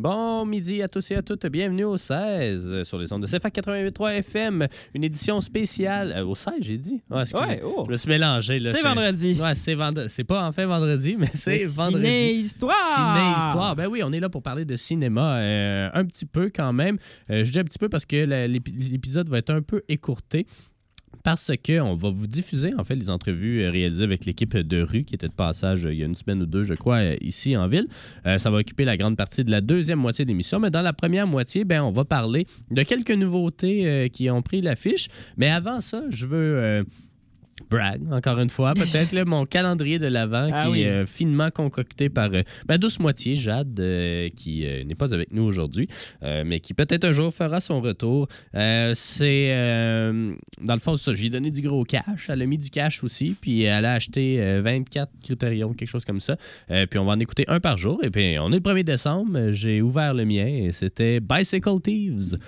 [0.00, 1.44] Bon midi à tous et à toutes.
[1.48, 4.66] Bienvenue au 16 euh, sur les ondes de CFA 88.3 FM.
[4.94, 6.14] Une édition spéciale.
[6.16, 7.02] euh, au 16, j'ai dit.
[7.10, 7.44] Ouais, excusez.
[7.44, 7.82] Ouais, oh.
[7.84, 8.62] Je me suis mélangé.
[8.64, 9.38] C'est vendredi.
[9.38, 10.08] Ouais, c'est vendredi.
[10.08, 12.06] C'est pas en fait vendredi, mais c'est vendredi.
[12.06, 12.74] Ciné-histoire.
[12.94, 13.76] Ciné-histoire.
[13.76, 16.96] Ben oui, on est là pour parler de cinéma euh, un petit peu quand même.
[17.28, 20.46] Euh, je dis un petit peu parce que l'épisode va être un peu écourté.
[21.22, 25.04] Parce qu'on va vous diffuser, en fait, les entrevues euh, réalisées avec l'équipe de rue
[25.04, 27.16] qui était de passage euh, il y a une semaine ou deux, je crois, euh,
[27.20, 27.86] ici en ville.
[28.24, 30.60] Ça va occuper la grande partie de la deuxième moitié de l'émission.
[30.60, 34.60] Mais dans la première moitié, ben, on va parler de quelques nouveautés qui ont pris
[34.60, 35.08] l'affiche.
[35.36, 36.84] Mais avant ça, je veux.
[37.70, 38.72] Brag, encore une fois.
[38.74, 40.80] Peut-être là, mon calendrier de l'Avent Ah qui oui.
[40.82, 45.32] est euh, finement concocté par euh, ma douce moitié, Jade, euh, qui n'est pas avec
[45.32, 45.88] nous aujourd'hui,
[46.22, 48.26] mais qui peut-être un jour fera son retour.
[48.52, 49.48] C'est,
[50.60, 51.14] dans le fond, ça.
[51.14, 52.28] J'ai donné du gros cash.
[52.28, 56.04] Elle a mis du cash aussi, puis elle a acheté euh, 24 critérions, quelque chose
[56.04, 56.36] comme ça.
[56.68, 58.02] Puis on va en écouter un par jour.
[58.02, 59.52] Et puis on est le 1er décembre.
[59.52, 62.38] J'ai ouvert le mien et c'était Bicycle Thieves,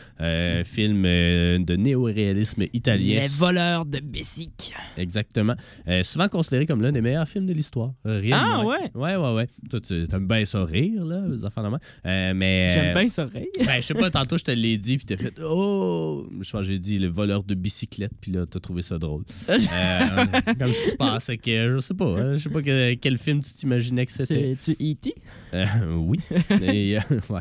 [0.65, 3.21] film de néo-réalisme italien.
[3.21, 4.75] Les voleurs de Bessic.
[5.13, 5.55] Exactement.
[5.89, 7.93] Euh, souvent considéré comme l'un des meilleurs films de l'histoire.
[8.07, 8.65] Euh, Ah, moins.
[8.65, 8.91] ouais?
[8.95, 9.47] Ouais, ouais, ouais.
[9.71, 11.77] Toi, tu aimes bien ça rire, là, les enfants de.
[12.07, 12.69] Euh, mais.
[12.73, 13.45] J'aime euh, bien ça rire.
[13.67, 16.27] Ben, je sais pas, tantôt, je te l'ai dit, puis t'as fait Oh!
[16.41, 19.25] Je pense que j'ai dit le voleur de bicyclette, puis là, t'as trouvé ça drôle.
[19.49, 20.25] Euh,
[20.59, 21.75] comme si tu pensais que.
[21.75, 24.57] Je sais pas, hein, je sais pas que- quel film tu t'imaginais que c'était.
[24.59, 25.15] C'est-tu E.T.?
[25.91, 26.19] Oui.
[26.63, 26.97] Et,
[27.31, 27.41] ouais.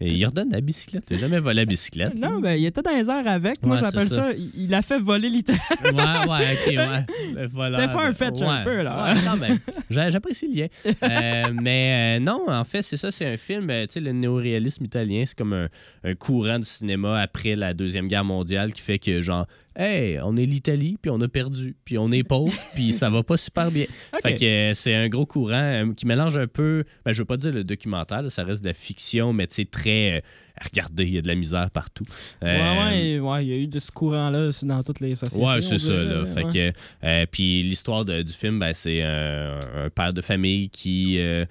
[0.00, 1.04] Et il redonne la bicyclette.
[1.10, 2.18] Il jamais volé la bicyclette.
[2.18, 3.62] Non, ben, il était dans les airs avec.
[3.62, 4.30] Moi, Ouais, j'appelle ça.
[4.32, 6.24] il- il a fait voler littéralement.
[6.28, 7.07] Ouais, ouais, ok, ouais.
[7.34, 9.12] Le voleur C'était un de- fetch un peu, là.
[9.12, 9.58] Ouais, quand même.
[9.90, 10.66] J'a- J'apprécie le lien.
[11.02, 14.12] Euh, mais euh, non, en fait, c'est ça, c'est un film, euh, tu sais, le
[14.12, 15.68] néoréalisme italien, c'est comme un,
[16.04, 20.36] un courant de cinéma après la Deuxième Guerre mondiale qui fait que, genre, hey, on
[20.36, 23.70] est l'Italie, puis on a perdu, puis on est pauvre, puis ça va pas super
[23.70, 23.86] bien.
[24.22, 27.26] Fait que euh, c'est un gros courant euh, qui mélange un peu, ben, je veux
[27.26, 30.22] pas dire le documentaire, là, ça reste de la fiction, mais tu sais, très.
[30.60, 32.04] Euh, regardez, il y a de la misère partout.
[32.42, 35.44] Ouais, Euh, ouais, ouais, il y a eu de ce courant-là dans toutes les sociétés.
[35.44, 35.92] Ouais, c'est ça.
[35.92, 36.22] Là.
[36.22, 36.26] ouais.
[36.26, 36.72] Fait que,
[37.04, 39.58] euh, puis l'histoire du film, ben, c'est un,
[39.94, 41.44] père de famille qui euh,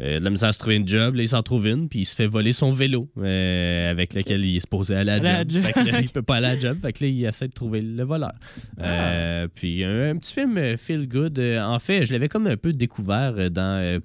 [0.00, 1.14] euh, a de la misère à se trouver une job.
[1.14, 4.44] Là, il s'en trouve une, puis il se fait voler son vélo euh, avec lequel
[4.44, 5.50] il est supposé aller à la job.
[5.50, 5.62] job.
[5.62, 6.78] Fait que là, il peut pas aller à la job.
[6.80, 8.32] Fait que là, il essaie de trouver le voleur.
[8.78, 8.84] Ah.
[8.84, 11.38] Euh, puis un, un petit film euh, feel good.
[11.38, 13.80] Euh, en fait, je l'avais comme un peu découvert euh, dans.
[13.82, 14.00] euh,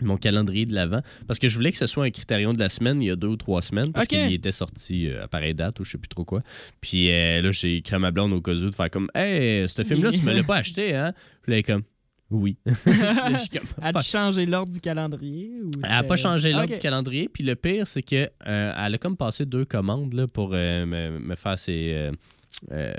[0.00, 2.68] mon calendrier de l'avant parce que je voulais que ce soit un critérium de la
[2.68, 5.54] semaine il y a deux ou trois semaines parce qu'il était sorti euh, à pareille
[5.54, 6.42] date ou je sais plus trop quoi
[6.80, 9.68] puis euh, là j'ai écrit à ma blonde au cas où de faire comme hey
[9.68, 11.12] ce film là tu me l'as pas acheté hein?
[11.42, 11.82] Puis là comme
[12.30, 14.02] oui Fuck.
[14.02, 15.50] changé l'ordre du calendrier?
[15.62, 17.28] Ou Elle n'a pas changé l'ordre du calendrier.
[17.28, 20.86] Puis le pire, c'est que euh, elle a comme passé deux commandes là, pour euh,
[20.86, 22.10] me, me faire ces.
[22.72, 22.92] Euh,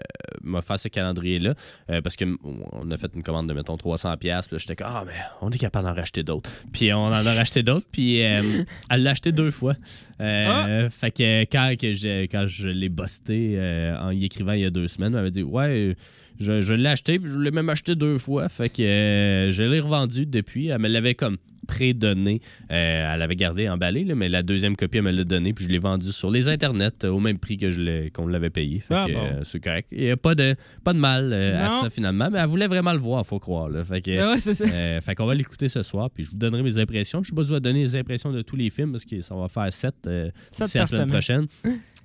[0.43, 1.53] me faire ce calendrier-là
[1.89, 4.87] euh, parce qu'on a fait une commande de mettons 300 pièces puis là, j'étais comme
[4.89, 6.49] ah mais on est capable d'en racheter d'autres.
[6.71, 8.41] Puis on en a racheté d'autres puis euh,
[8.89, 9.75] elle l'a acheté deux fois.
[10.21, 13.59] Euh, fait que quand, que j'ai- quand je l'ai busté
[14.01, 15.95] en y écrivant il y a deux semaines elle m'a dit ouais
[16.39, 18.47] je, je l'ai acheté puis je l'ai même acheté deux fois.
[18.49, 20.67] Fait que je l'ai revendu depuis.
[20.67, 21.37] Elle me l'avait comme
[21.67, 22.41] pré-donné.
[22.71, 25.65] Euh, elle avait gardé emballé, là, mais la deuxième copie, elle me l'a donné, puis
[25.65, 28.49] je l'ai vendu sur les internets euh, au même prix que je l'ai- qu'on l'avait
[28.49, 28.79] payé.
[28.79, 29.19] Fait Ah, que, bon.
[29.19, 29.87] euh, c'est correct.
[29.91, 32.67] Il n'y a pas de, pas de mal euh, à ça finalement, mais elle voulait
[32.67, 33.69] vraiment le voir, faut croire.
[33.69, 33.83] Là.
[33.83, 34.65] Fait que, Ah ouais, c'est ça.
[35.01, 37.21] fait qu'on va l'écouter ce soir, puis je vous donnerai mes impressions.
[37.23, 39.21] Je sais pas si je vais donner les impressions de tous les films, parce que
[39.21, 41.47] ça va faire sept, euh, Sept d'ici la par semaine prochaine.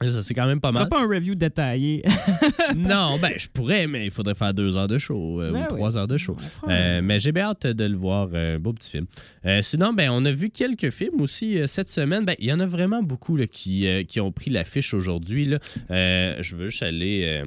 [0.00, 0.89] Ça, c'est quand même pas Ce sera mal.
[0.89, 2.03] pas un review détaillé.
[2.77, 5.62] non, ben, je pourrais, mais il faudrait faire deux heures de show Ben ou oui.
[5.69, 6.37] trois heures de show.
[6.67, 8.29] Mais j'ai bien hâte de le voir.
[8.58, 9.06] beau petit film.
[9.58, 12.25] Euh, sinon, ben, on a vu quelques films aussi euh, cette semaine.
[12.25, 15.49] Ben, Il y en a vraiment beaucoup là, qui, euh, qui ont pris l'affiche aujourd'hui.
[15.90, 17.43] je veux juste aller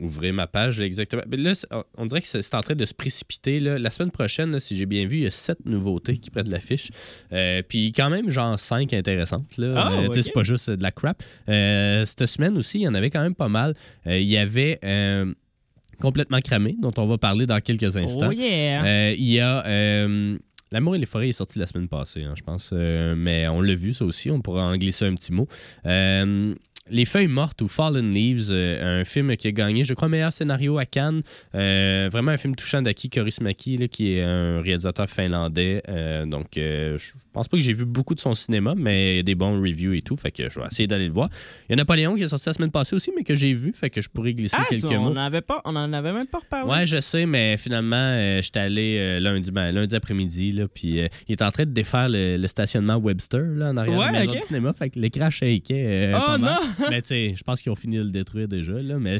[0.00, 1.22] ouvrir ma page là, exactement.
[1.28, 3.60] Mais là, c'est- on dirait que c'est en train de se précipiter.
[3.60, 3.78] là.
[3.78, 6.50] La semaine prochaine, là, si j'ai bien vu, il y a sept nouveautés qui prennent
[6.50, 6.90] l'affiche.
[7.32, 9.56] Euh, Puis quand même, genre cinq intéressantes.
[9.58, 9.74] Là.
[9.76, 10.08] Ah, Euh.
[10.20, 11.22] C'est pas juste de la crap.
[11.48, 13.74] Euh, cette semaine aussi, il y en avait quand même pas mal.
[14.06, 14.80] Il y avait
[16.00, 18.30] Complètement cramé, dont on va parler dans quelques instants.
[18.30, 19.12] Oh yeah!
[19.12, 19.62] Il y a
[20.72, 22.70] L'amour et les forêts est sorti la semaine passée, hein, je pense.
[22.72, 24.30] Euh, mais on l'a vu, ça aussi.
[24.30, 25.46] On pourra en glisser un petit mot.
[25.84, 26.54] Euh,
[26.90, 30.32] Les Feuilles mortes ou Fallen Leaves, euh, un film qui a gagné, je crois, meilleur
[30.32, 31.22] scénario à Cannes.
[31.54, 35.80] Euh, vraiment un film touchant d'Aki Kaurismäki, là, qui est un réalisateur finlandais.
[35.88, 36.98] Euh, donc, je
[37.32, 39.60] pense pas que j'ai vu beaucoup de son cinéma, mais il y a des bons
[39.62, 40.16] reviews et tout.
[40.16, 41.28] Fait que je vais essayer d'aller le voir.
[41.68, 43.72] Il y a Napoléon qui est sorti la semaine passée aussi, mais que j'ai vu.
[43.74, 45.10] Fait que je pourrais glisser Ah, quelques on mots.
[45.12, 46.68] en avait pas, on en avait même pas reparlé.
[46.68, 51.50] Ouais, je sais, mais finalement, j'étais allé lundi, ben, lundi après-midi, puis il est en
[51.52, 54.40] train de défaire le, le stationnement Webster là, en arrière de Ouais, la maison de
[54.40, 54.72] cinéma.
[54.72, 56.12] Fait que l'écran shakeait.
[56.14, 56.50] Oh pas mal.
[56.50, 56.68] non!
[56.90, 59.18] Mais tu sais, je pense qu'ils ont fini de le détruire déjà, là, mais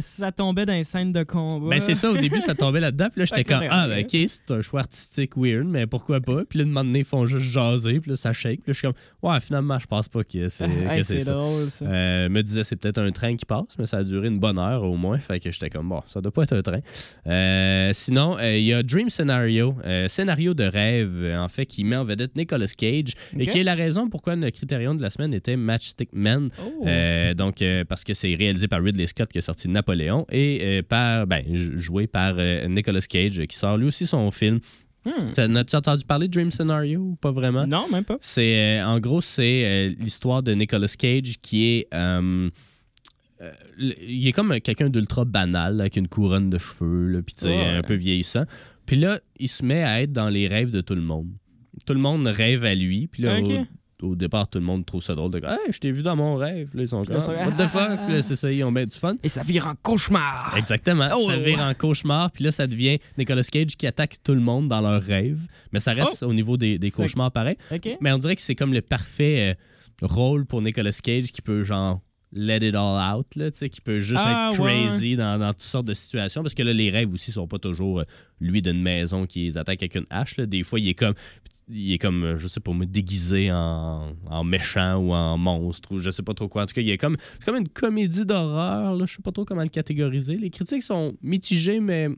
[0.00, 1.70] Ça tombait dans les scènes de combat.
[1.70, 4.28] Ben c'est ça, au début ça tombait là-dedans, puis là j'étais comme Ah ben ok,
[4.28, 6.44] c'est un choix artistique weird, mais pourquoi pas?
[6.48, 8.72] Puis là, de moment donné, ils font juste jaser, puis là ça shake, puis là
[8.72, 11.32] je suis comme Ouais, finalement, je pense pas que c'est Hey, c'est ça.
[11.32, 11.84] drôle, ça.
[11.84, 14.58] Euh, me disait c'est peut-être un train qui passe, mais ça a duré une bonne
[14.58, 15.18] heure au moins.
[15.18, 16.80] Fait que j'étais comme bon, ça doit pas être un train.
[17.26, 21.84] Euh, sinon, euh, il y a Dream Scenario, euh, scénario de rêve, en fait, qui
[21.84, 25.10] met en vedette Nicolas Cage et qui est la raison pourquoi le critérium de la
[25.10, 26.50] semaine était Matchstick Men.
[26.60, 26.84] Oh.
[26.94, 30.60] Euh, donc, euh, parce que c'est réalisé par Ridley Scott qui a sorti Napoléon et
[30.62, 31.42] euh, par, ben,
[31.76, 32.34] joué par
[32.68, 34.60] Nicolas Cage qui sort lui aussi son film.
[35.04, 35.56] Hmm.
[35.56, 37.66] As-tu entendu parler de Dream Scenario ou pas vraiment?
[37.66, 38.16] Non, même pas.
[38.20, 41.88] C'est en gros c'est l'histoire de Nicolas Cage qui est
[43.68, 47.66] il est comme quelqu'un d'ultra banal avec une couronne de cheveux puis Ouais.
[47.76, 48.44] un peu vieillissant.
[48.86, 51.28] Puis là, il se met à être dans les rêves de tout le monde.
[51.86, 53.38] Tout le monde rêve à lui, puis là.
[54.04, 56.36] Au, départ tout le monde trouve ça drôle de Hey, je t'ai vu dans mon
[56.36, 57.98] rêve." Là, ils sont comme sont- What the fuck?
[58.06, 59.14] Puis là, c'est ça, ils ont bien du fun.
[59.22, 60.54] Et ça vire en cauchemar.
[60.56, 61.08] Exactement.
[61.16, 61.28] Oh!
[61.30, 64.68] Ça vire en cauchemar, puis là, ça devient Nicolas Cage qui attaque tout le monde
[64.68, 65.40] dans leurs rêves.
[65.72, 66.26] Mais ça reste Oh!
[66.26, 67.56] au niveau des, des cauchemars pareil.
[68.00, 69.56] Mais on dirait que c'est comme le parfait
[70.02, 72.00] euh, rôle pour Nicolas Cage qui peut, genre,
[72.36, 75.38] let it all out, là, tu sais, qui peut juste Ah, être ouais, crazy dans,
[75.38, 76.42] dans toutes sortes de situations.
[76.42, 78.04] Parce que là, les rêves aussi sont pas toujours euh,
[78.40, 80.36] lui d'une maison qui les attaque avec une hache.
[80.36, 80.46] là.
[80.46, 81.14] Des fois, il est comme.
[81.68, 85.92] Il est comme, euh, je sais pas, me déguisé en, en méchant ou en monstre
[85.92, 86.62] ou je sais pas trop quoi.
[86.62, 88.94] En tout cas, il est comme, c'est comme une comédie d'horreur.
[88.94, 89.04] là.
[89.06, 90.36] Je sais pas trop comment le catégoriser.
[90.36, 92.08] Les critiques sont mitigées, mais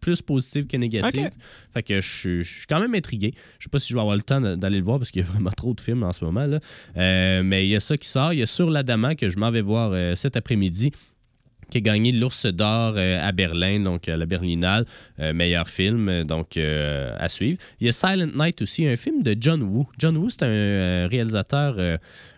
[0.00, 1.30] plus positives que négatives.
[1.72, 3.32] Fait que je suis- je suis quand même intrigué.
[3.58, 5.24] Je sais pas si je vais avoir le temps d'aller le voir parce qu'il y
[5.24, 6.44] a vraiment trop de films en ce moment.
[6.44, 6.60] Là.
[6.98, 8.34] Euh, mais il y a ça qui sort.
[8.34, 10.90] Il y a Sur l'Adamant que je m'en vais voir euh, cet après-midi
[11.74, 14.86] qui a gagné l'Ours d'Or euh, à Berlin, donc à la Berlinale,
[15.18, 17.58] euh, meilleur film, euh, donc euh, à suivre.
[17.80, 19.88] Il y a Silent Night aussi, un film de John Woo.
[19.98, 21.96] John Woo, c'est un euh, réalisateur euh,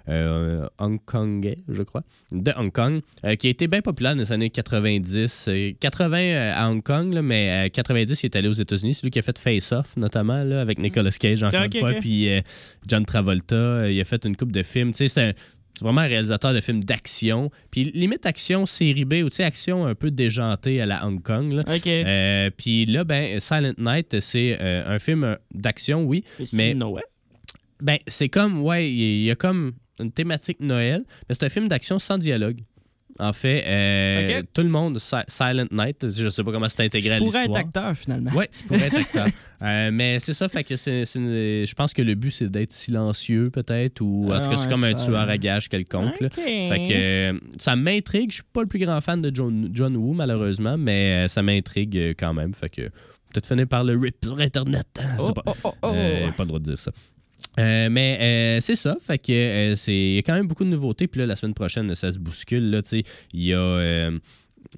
[0.09, 2.03] euh, hongkongais, je crois,
[2.33, 5.49] de Hong Kong, euh, qui a été bien populaire dans les années 90.
[5.49, 8.95] euh, 80 euh, à Hong Kong, là, mais euh, 90, il est allé aux États-Unis.
[8.95, 11.93] C'est lui qui a fait Face Off, notamment, là, avec Nicolas Cage, encore une fois,
[12.01, 12.41] puis euh,
[12.89, 13.55] John Travolta.
[13.55, 14.93] Euh, il a fait une coupe de films.
[14.93, 15.35] Tu sais,
[15.79, 17.51] c'est vraiment un réalisateur de films d'action.
[17.71, 21.23] Puis limite action série B ou tu sais, action un peu déjantée à la Hong
[21.23, 21.53] Kong.
[21.53, 21.63] là.
[21.69, 21.87] OK.
[21.87, 26.25] Euh, puis là, ben, Silent Night, c'est euh, un film euh, d'action, oui.
[26.53, 27.05] mais- Noël?
[27.83, 31.69] Ben, c'est comme, ouais, il y a comme une thématique Noël, mais c'est un film
[31.69, 32.61] d'action sans dialogue.
[33.19, 37.15] En fait, euh, tout le monde, Si- Silent Night, je sais pas comment c'est intégré
[37.15, 37.59] à Je pourrais l'histoire.
[37.61, 38.31] être acteur, finalement.
[38.33, 39.27] Ouais, tu pourrais être acteur.
[39.63, 42.47] Euh, mais c'est ça, fait que c'est, c'est une- je pense que le but, c'est
[42.51, 46.19] d'être silencieux, peut-être, ou en tout cas, c'est Ah, comme un tueur à gages quelconque.
[46.35, 48.33] Fait que euh, ça m'intrigue.
[48.33, 51.41] Je suis pas le plus grand fan de John, John Woo, malheureusement, mais euh, ça
[51.43, 52.53] m'intrigue euh, quand même.
[52.53, 54.89] Fait que peut-être finir par le rip sur Internet.
[55.01, 55.43] hein, Oh, pas.
[55.47, 55.93] oh, oh, oh.
[55.95, 56.93] Euh, pas le droit de dire ça.
[57.59, 60.65] Euh, mais euh, c'est ça, fait que euh, c'est il y a quand même beaucoup
[60.65, 61.07] de nouveautés.
[61.09, 62.71] Puis là, la semaine prochaine, ça se bouscule.
[62.71, 63.05] Là, il
[63.43, 63.59] y a.
[63.59, 64.19] euh,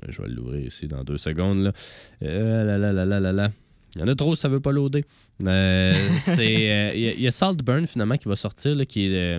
[0.08, 1.62] je vais l'ouvrir ici dans deux secondes.
[1.64, 1.72] Là.
[2.20, 3.50] Là, là, là, là, là, là.
[3.96, 5.04] Il y en a trop, ça veut pas loader.
[5.44, 9.06] Euh, c'est, il y a- il y, a Saltburn finalement qui va sortir, là, qui
[9.06, 9.38] est.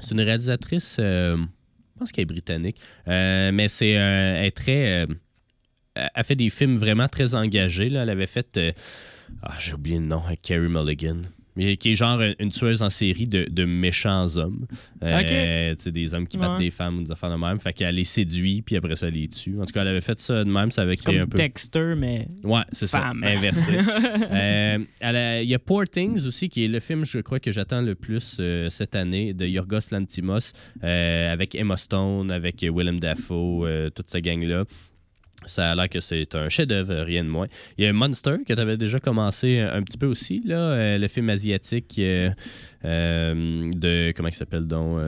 [0.00, 0.94] c'est une réalisatrice.
[0.98, 1.36] je
[1.98, 2.76] pense qu'elle est britannique.
[3.06, 3.98] Mais c'est.
[3.98, 5.06] euh, elle est très.
[5.96, 7.88] elle a fait des films vraiment très engagés.
[7.90, 8.04] Là.
[8.04, 8.58] Elle avait fait.
[9.42, 11.22] ah, j'ai oublié le nom, avec Carrie Mulligan.
[11.56, 14.66] Mais qui est genre une tueuse en série de, de méchants hommes.
[15.02, 16.58] Euh, sais, Des hommes qui battent Ouais.
[16.64, 17.58] des femmes ou des affaires de même.
[17.60, 19.56] Fait qu'elle les séduit, puis après ça, elle les tue.
[19.60, 20.70] En tout cas, elle avait fait ça de même.
[20.70, 21.36] Ça avait créé comme un peu.
[21.38, 22.26] Dexter, mais...
[22.42, 23.12] Ouais, c'est ça.
[23.22, 23.72] Inversé.
[24.32, 27.82] Euh, Il y a Poor Things aussi, qui est le film, je crois, que j'attends
[27.82, 33.90] le plus euh, cette année, de Yorgos Lantimos, euh, avec Emma Stone, avec Willem Dafoe,
[33.94, 34.64] toute cette gang-là.
[35.46, 37.46] Ça a l'air que c'est un chef-d'œuvre, rien de moins.
[37.76, 40.98] Il y a Monster, que tu avais déjà commencé un petit peu aussi, là, euh,
[40.98, 42.30] le film asiatique euh,
[42.84, 44.12] euh, de.
[44.16, 44.98] Comment il s'appelle donc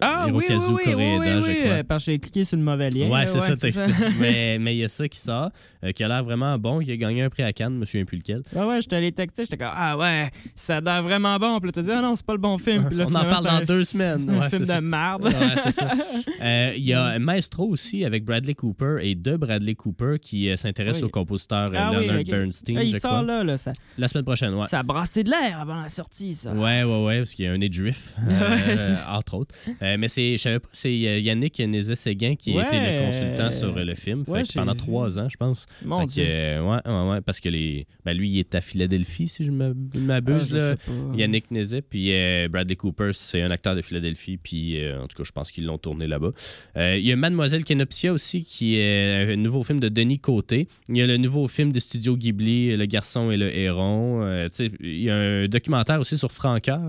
[0.00, 1.72] Ah oui, oui, oui, oui, Koreeda, oui, je oui, crois.
[1.72, 3.08] euh, parce que j'ai cliqué sur le mauvais lien.
[3.08, 3.56] Ouais, c'est ça.
[3.56, 3.86] t'as- ça.
[4.20, 5.50] mais mais il y a ça qui sort,
[5.84, 7.84] euh, qui a l'air vraiment bon, qui a gagné un prix à Cannes, je me
[7.84, 8.42] souviens plus lequel.
[8.54, 11.58] Ouais, ouais, j'étais allé texter, j'étais comme, ah ouais, ça a l'air vraiment bon.
[11.60, 12.86] Puis là, t'as dit, ah non, c'est pas le bon film.
[12.86, 14.20] Puis là, On en parle dans deux semaines.
[14.20, 14.80] c'est un Ouais, film de ça.
[14.80, 15.24] merde.
[15.24, 15.32] Ouais,
[15.64, 15.88] c'est ça.
[16.42, 20.56] Euh, Il y a Maestro aussi avec Bradley Cooper et de Bradley Cooper qui euh,
[20.56, 21.02] s'intéresse Oui.
[21.04, 22.22] au compositeur Ah Leonard.
[22.24, 23.10] Bernstein, je il crois.
[23.10, 24.66] sort là, là ça, La semaine prochaine, ouais.
[24.66, 26.52] ça a brassé de l'air avant la sortie, ça.
[26.54, 29.54] Ouais, ouais, ouais, parce qu'il y a un nez de juif, Ouais, c'est- entre autres.
[29.90, 32.98] Euh, mais c'est, je savais pas, c'est euh, Yannick Nézet-Séguin qui a été Ouais.
[33.00, 34.24] le consultant sur euh, le film.
[34.28, 35.66] Ouais, pendant trois ans, je pense.
[35.84, 36.24] Mon Fait Dieu.
[36.24, 39.74] ouais, ouais, ouais, parce que les, ben, lui, il est à Philadelphie, si je Ah,
[40.00, 40.50] m'abuse.
[40.50, 40.70] je là.
[40.70, 41.16] sais pas.
[41.16, 45.16] Yannick Nézet, puis euh, Bradley Cooper, c'est un acteur de Philadelphie, puis euh, en tout
[45.16, 46.30] cas, je pense qu'ils l'ont tourné là-bas.
[46.76, 50.68] Il y a Mademoiselle Kenopsia aussi, qui est un nouveau film de Denis Côté.
[50.88, 54.38] Il y a le nouveau film du studio Ghibli, Le garçon et le héron.
[54.80, 56.80] Il y a un documentaire aussi sur Francoeur,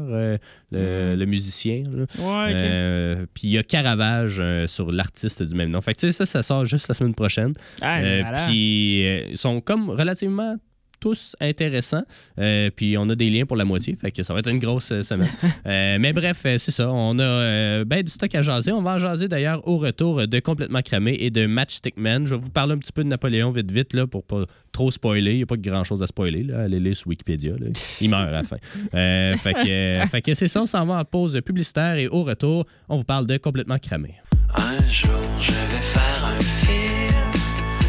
[0.71, 1.83] le, le musicien.
[1.91, 2.05] là.
[2.19, 2.59] Ouais, ok.
[2.91, 5.81] Euh, puis il y a Caravage euh, sur l'artiste du même nom.
[5.81, 7.53] Fait que tu sais, ça, ça sort juste la semaine prochaine.
[7.81, 8.45] Ah, Euh, voilà.
[8.47, 10.57] puis ils sont comme relativement
[11.01, 12.03] tous intéressants.
[12.39, 14.59] Euh, puis on a des liens pour la moitié, fait que ça va être une
[14.59, 15.27] grosse euh, semaine.
[15.67, 16.89] Euh, mais bref, c'est ça.
[16.91, 18.71] On a euh, ben, du stock à jaser.
[18.71, 22.25] On va en jaser d'ailleurs au retour de Complètement Cramé et de Matchstick Man.
[22.25, 24.91] Je vais vous parler un petit peu de Napoléon vite vite là, pour pas trop
[24.91, 25.31] spoiler.
[25.31, 26.43] Il n'y a pas grand chose à spoiler.
[26.43, 26.61] Là.
[26.61, 27.53] Allez lire sur Wikipédia.
[27.59, 27.67] là.
[27.99, 28.57] Il meurt à la fin.
[28.93, 30.61] Euh, fait que, euh, fait que c'est ça.
[30.61, 34.15] On s'en va en pause publicitaire et au retour, on vous parle de Complètement Cramé.
[34.55, 37.33] Un jour, je vais faire un film.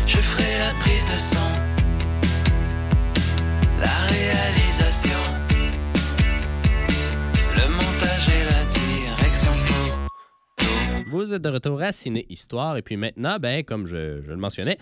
[0.07, 1.37] Je ferai la prise de son,
[3.83, 5.19] la réalisation,
[7.57, 11.07] le montage et la direction photo.
[11.11, 12.77] Vous êtes de retour à Ciné Histoire.
[12.77, 14.79] Et puis maintenant, ben, comme je, je le mentionnais,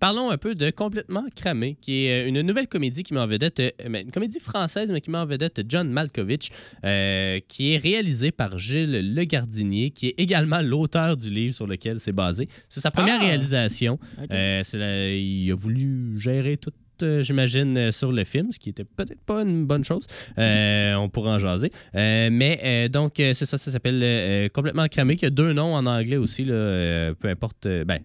[0.00, 3.26] parlons un peu de Complètement Cramé, qui est euh, une nouvelle comédie qui met en
[3.26, 6.50] vedette, euh, une comédie française, mais qui met en vedette John Malkovich,
[6.84, 11.66] euh, qui est réalisée par Gilles Le Gardinier, qui est également l'auteur du livre sur
[11.66, 12.48] lequel c'est basé.
[12.68, 13.24] C'est sa première Ah!
[13.24, 13.98] réalisation.
[14.30, 16.70] Euh, la- il a voulu gérer tout.
[17.02, 20.06] Euh, J'imagine euh, sur le film, ce qui était peut-être pas une bonne chose.
[20.38, 21.70] Euh, on pourra en jaser.
[21.94, 26.44] Mais donc, c'est ça, ça s'appelle Complètement Cramé, qui a deux noms en anglais aussi,
[26.44, 28.00] là, peu importe, ben,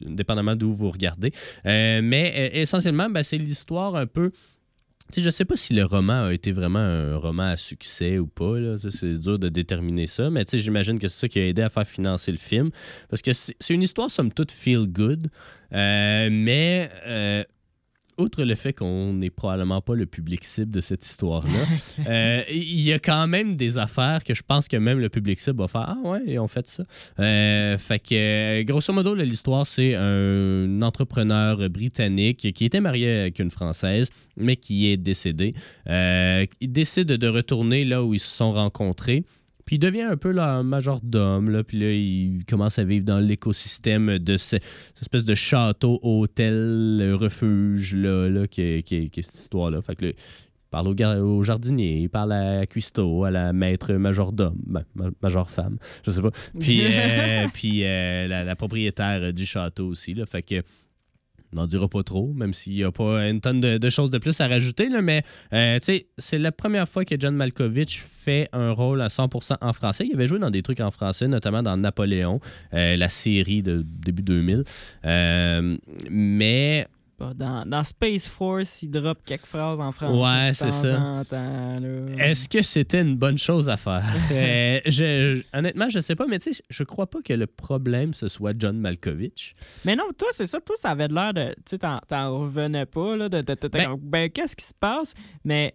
[0.00, 1.32] dépendamment d'où vous regardez.
[1.64, 4.30] Mais essentiellement, ben, c'est l'histoire un peu.
[5.10, 8.26] Sais, je sais pas si le roman a été vraiment un roman à succès ou
[8.26, 8.54] pas.
[8.90, 10.30] C'est dur de déterminer ça.
[10.30, 12.70] Mais j'imagine que c'est ça qui a aidé à faire financer le film.
[13.08, 15.28] Parce que c'est une histoire, somme toute, feel good.
[15.72, 16.90] Mais
[18.20, 21.50] outre le fait qu'on n'est probablement pas le public cible de cette histoire-là,
[22.06, 25.40] euh, il y a quand même des affaires que je pense que même le public
[25.40, 26.84] cible va faire Ah ouais, ils ont fait ça.
[27.18, 33.50] Euh, fait que, grosso modo, l'histoire, c'est un entrepreneur britannique qui était marié avec une
[33.50, 35.54] Française, mais qui est décédé.
[35.88, 39.24] Euh, il décide de retourner là où ils se sont rencontrés.
[39.70, 43.04] Puis il devient un peu là, un majordome, là, puis là, il commence à vivre
[43.04, 48.82] dans l'écosystème de ce- cette espèce de château, hôtel, euh, refuge, là, là, qui, est,
[48.82, 49.80] qui est- qui est cette histoire-là.
[49.80, 50.88] Fait que là, il parle
[51.22, 54.82] au, jardinier, il parle à Cuisto, à la maître majordome, ben,
[55.22, 56.32] major-femme, je sais pas.
[56.58, 60.26] Puis, euh, puis euh, la, la propriétaire du château aussi, là.
[60.26, 60.62] Fait que
[61.52, 64.40] n'en dira pas trop, même s'il n'y a pas une tonne de, choses de plus
[64.40, 64.88] à rajouter.
[64.88, 69.00] Là, mais euh, tu sais, c'est la première fois que John Malkovich fait un rôle
[69.00, 70.06] à 100% en français.
[70.06, 72.40] Il avait joué dans des trucs en français, notamment dans Napoléon,
[72.74, 74.64] euh, la série de début 2000.
[75.04, 75.76] Euh,
[76.10, 76.86] mais
[77.20, 80.18] Pas Dans, dans Space Force, il drop quelques phrases en français.
[80.18, 81.22] Ouais, c'est ça.
[82.18, 84.02] est-ce que c'était une bonne chose à faire?
[84.32, 87.46] Euh, je- je- honnêtement, je sais pas, mais tu sais, je crois pas que le
[87.46, 89.52] problème, ce soit John Malkovich.
[89.84, 90.60] Mais non, toi, c'est ça.
[90.60, 91.48] Toi, ça avait l'air de.
[91.56, 93.28] Tu sais, t'en t'en revenais pas, là.
[93.28, 95.14] De, de- de- de- Ben- ben, qu'est-ce qui se passe?
[95.44, 95.74] Mais.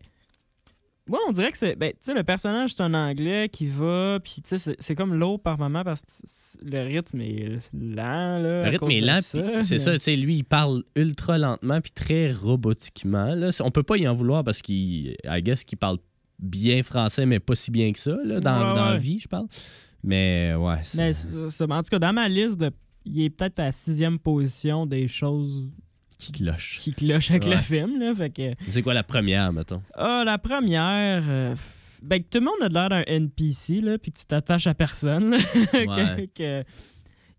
[1.07, 1.75] Moi, on dirait que c'est.
[1.75, 4.19] Ben, tu sais, le personnage, c'est un anglais qui va.
[4.23, 8.63] Puis, tu sais, c'est- comme l'eau par moment parce que le rythme est lent, là.
[8.63, 12.31] Le rythme est lent, c'est ça, tu sais, lui, il parle ultra lentement, puis très
[12.31, 13.35] robotiquement.
[13.35, 13.51] Là.
[13.59, 15.99] On peut pas y en vouloir parce qu'il, I guess, qu'il parle
[16.39, 19.27] bien français, mais pas si bien que ça, là, dans, Ouais, dans la vie, je
[19.27, 19.45] parle.
[20.03, 20.81] Mais ouais.
[20.95, 22.71] Mais en tout cas, dans ma liste, de,
[23.05, 25.69] il est peut-être à la sixième position des choses
[26.17, 26.77] qui cloche.
[26.79, 27.55] qui clochent avec Ouais.
[27.55, 28.13] le film, là.
[28.15, 28.53] Fait que.
[28.69, 29.81] C'est quoi la première, mettons?
[29.93, 31.23] Ah, la première.
[31.27, 31.55] euh,
[32.01, 34.73] ben, que tout le monde a l'air d'un NPC, là, puis que tu t'attaches à
[34.75, 35.31] personne.
[35.31, 35.37] là.
[35.73, 36.27] Ouais.
[36.35, 36.63] que, que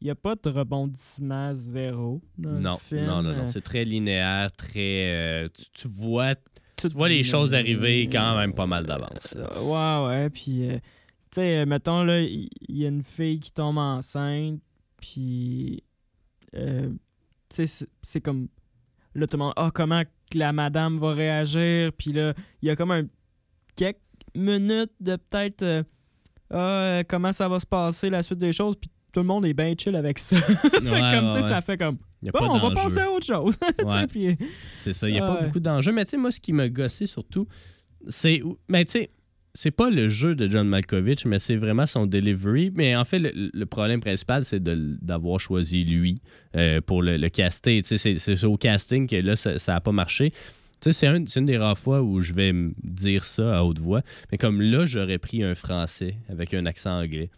[0.03, 3.07] y a pas de rebondissement zéro dans le Non, film.
[3.07, 3.45] non, non, non.
[3.45, 5.11] Euh, C'est très linéaire, très.
[5.11, 6.35] euh, tu, tu vois,
[6.77, 9.35] tu vois les choses arriver quand même pas mal d'avance.
[9.63, 10.31] ouais, ouais.
[10.31, 10.75] Puis, euh,
[11.31, 14.61] tu sais, mettons, là, il il y, a une fille qui tombe enceinte,
[15.01, 15.83] puis,
[16.55, 16.89] euh,
[17.49, 18.49] tu sais, c'est comme,
[19.21, 22.71] là, tout le monde, ah, comment que la madame va réagir, puis là, il y
[22.71, 23.03] a comme un
[23.77, 23.99] quelques
[24.35, 25.83] minutes de peut-être, euh,
[26.51, 29.47] ah, euh, comment ça va se passer, la suite des choses, puis tout le monde
[29.47, 30.37] est bien chill avec ça.
[30.41, 31.43] fait Ouais, comme, ouais, tu sais, ouais.
[31.43, 33.57] ça fait comme, bon, on va passer à autre chose.
[34.11, 34.37] Puis-
[34.79, 35.93] C'est ça, il n'y a pas beaucoup d'enjeux.
[35.93, 37.47] Mais tu sais, moi, ce qui m'a gossé surtout,
[38.09, 38.43] c'est.
[38.69, 39.11] Mais tu sais,
[39.57, 42.71] c'est pas le jeu de John Malkovich, mais c'est vraiment son delivery.
[42.75, 46.21] Mais en fait, le, problème principal, c'est d'avoir choisi lui
[46.55, 47.81] euh, pour le, le caster.
[47.83, 50.33] C'est- au casting que là, ça n'a pas marché.
[50.81, 52.53] C'est un- c'est une des rares fois où je vais
[52.85, 54.03] dire ça à haute voix.
[54.31, 57.29] Mais comme là, j'aurais pris un français avec un accent anglais.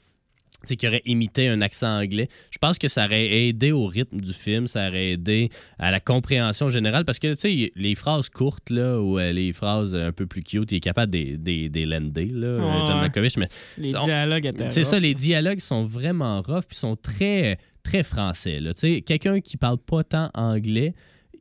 [0.66, 2.28] Qui aurait imité un accent anglais.
[2.50, 6.00] Je pense que ça aurait aidé au rythme du film, ça aurait aidé à la
[6.00, 10.12] compréhension générale parce que, tu sais, les phrases courtes, là, ou euh, les phrases un
[10.12, 12.98] peu plus cute, il est capable de des, des lander, là, euh, Ouais, John.
[13.00, 13.46] Malkovich, mais
[13.76, 14.70] Les On- dialogues étaient.
[14.70, 18.60] c'est ça, les dialogues sont vraiment rough puis sont très, très français.
[18.60, 18.74] Là.
[18.74, 20.94] Tu sais, Quelqu'un qui parle pas tant anglais,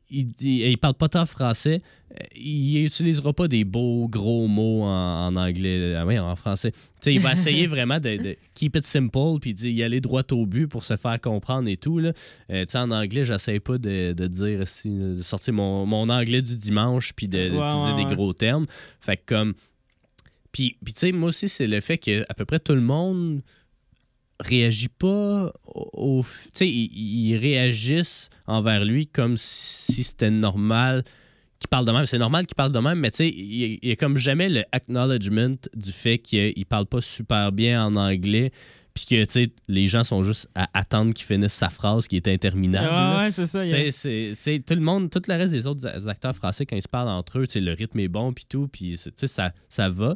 [0.09, 4.83] il, dit, il parle pas tant français, euh, il utilisera pas des beaux gros mots
[4.83, 6.71] en, en anglais, ah oui, en français.
[6.71, 10.23] Tu sais, il va essayer vraiment de, de keep it simple puis d'y aller droit
[10.31, 11.99] au but pour se faire comprendre et tout.
[11.99, 12.13] Là.
[12.51, 16.41] Euh, tu sais, en anglais, j'essaie pas de, de dire de sortir mon, mon anglais
[16.41, 18.65] du dimanche puis d'utiliser ouais, des gros termes.
[18.99, 19.53] Fait que comme.
[20.51, 22.81] Puis, puis tu sais, moi aussi, c'est le fait que à peu près tout le
[22.81, 23.41] monde
[24.39, 26.23] réagit pas au.
[26.23, 31.03] tu sais, ils, ils réagissent envers lui comme si c'était normal
[31.59, 32.05] qu'il parle de même.
[32.05, 34.47] C'est normal qu'il parle de même, mais tu sais, il il y a comme jamais
[34.49, 38.51] le acknowledgement du fait qu'il parle pas super bien en anglais.
[38.93, 42.15] Puis que, tu sais, les gens sont juste à attendre qu'il finisse sa phrase qui
[42.15, 42.87] est interminable.
[42.91, 43.63] Ah ouais, c'est ça.
[44.33, 47.09] C'est- tout le monde, tout le reste des autres acteurs français, quand ils se parlent
[47.09, 49.89] entre eux, tu sais, le rythme est bon, puis tout, puis tu sais, ça, ça
[49.91, 50.15] va.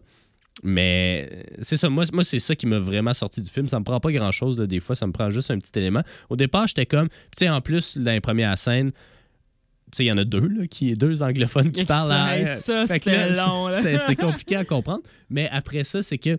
[0.63, 3.67] Mais euh, c'est ça, moi, moi c'est ça qui m'a vraiment sorti du film.
[3.67, 6.01] Ça me prend pas grand chose, des fois, ça me prend juste un petit élément.
[6.29, 10.07] Au départ, j'étais comme, tu sais, en plus, dans les premières scènes, tu sais, il
[10.07, 12.37] y en a deux, là, qui, deux anglophones qui parlent à.
[12.37, 13.81] hey, ça, c'était long, là.
[13.81, 15.01] C'était compliqué à comprendre.
[15.29, 16.37] Mais après ça, c'est que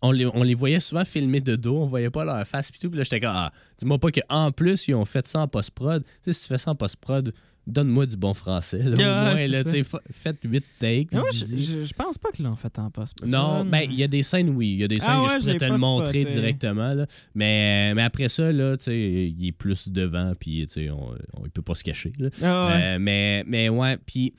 [0.00, 2.78] on les, on les voyait souvent filmer de dos, on voyait pas leur face puis
[2.78, 2.88] tout.
[2.88, 6.04] Puis là, j'étais comme, ah, dis-moi pas qu'en plus, ils ont fait ça en post-prod.
[6.04, 7.32] Tu sais, si tu fais ça en post-prod,
[7.68, 8.82] donne-moi du bon français.
[8.82, 11.08] Là, au Ah, moins, là, fa- faites 8 takes.
[11.10, 14.02] Puis je, je- je pense pas qu'ils l'ont fait en post non, ben, il y
[14.02, 14.70] a des scènes, oui.
[14.72, 16.34] Il y a des scènes Ah que ouais, je pourrais te le montrer spoté.
[16.34, 16.94] directement.
[16.94, 17.06] Là.
[17.34, 21.74] Mais, mais après ça, là, il est plus devant, puis on, on- il peut pas
[21.74, 22.12] se cacher.
[22.18, 22.28] là.
[22.42, 22.82] Ah ouais.
[22.82, 24.34] Euh, mais, mais ouais, puis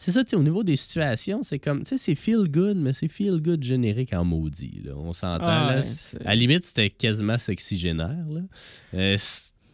[0.00, 2.92] c'est ça, tu au niveau des situations, c'est comme, tu sais, c'est feel good, mais
[2.92, 4.80] c'est feel good générique en maudit.
[4.84, 4.92] Là.
[4.96, 5.80] On s'entend, Ah là.
[5.80, 8.40] ouais, À la limite, c'était quasiment sexygénaire, là.
[8.94, 9.16] Euh,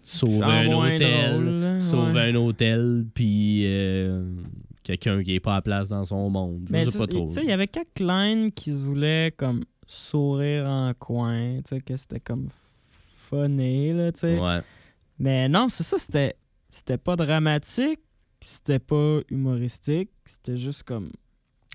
[0.05, 2.31] sauver un hôtel, drôle, sauver ouais.
[2.31, 4.31] un hôtel, puis euh,
[4.83, 6.63] quelqu'un qui est pas à place dans son monde.
[6.67, 7.27] Je Mais sais pas trop.
[7.27, 11.77] tu sais, il y avait quelques lines qui se voulaient comme sourire en coin, tu
[11.77, 12.49] sais, que c'était comme
[13.17, 14.39] funny, là, tu sais.
[14.39, 14.61] Ouais.
[15.19, 16.37] Mais non, c'est ça, c'était
[16.71, 18.01] c'était pas dramatique,
[18.41, 21.11] c'était pas humoristique, c'était juste comme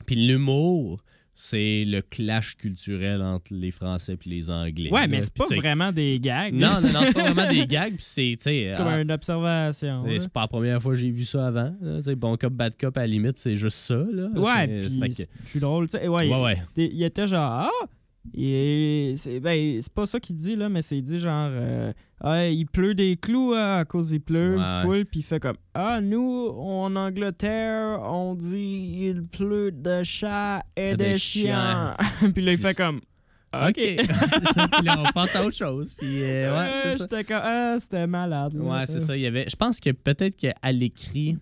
[0.05, 1.01] Puis l'humour,
[1.41, 4.91] c'est le clash culturel entre les Français et les Anglais.
[4.91, 5.07] Ouais, là.
[5.07, 6.53] mais c'est pas vraiment des gags.
[6.53, 7.95] Non, non, non, c'est pas vraiment des gags.
[7.99, 8.35] C'est,
[8.75, 10.03] comme ah, une observation.
[10.19, 11.73] C'est pas la première fois que j'ai vu ça avant.
[11.81, 12.15] là.
[12.17, 14.03] Bon cop, bad cop, à la limite, c'est juste ça.
[14.11, 14.27] Là.
[14.35, 16.09] Ouais, C'est- puis c'est plus drôle, tu sais.
[16.09, 16.61] Ouais, ouais, ouais.
[16.75, 17.85] il, était genre ah
[18.33, 22.65] c'est ben c'est pas ça qu'il dit là mais c'est dit genre euh, ah, il
[22.65, 24.81] pleut des clous hein, à cause il pleut Ouais.
[24.83, 30.61] full puis il fait comme ah nous en Angleterre on dit il pleut de chats
[30.75, 31.95] et de chiens
[32.33, 32.99] puis là il fait comme
[33.51, 33.79] OK.
[34.53, 35.95] ça, puis là, on passe à autre chose.
[35.97, 36.97] Puis, euh, ouais, ça.
[36.99, 38.63] j'étais comme ah c'était malade là.
[38.63, 39.17] Ouais, c'est ça.
[39.17, 39.45] Il y avait...
[39.49, 41.35] Je pense que peut-être qu'à l'écrit,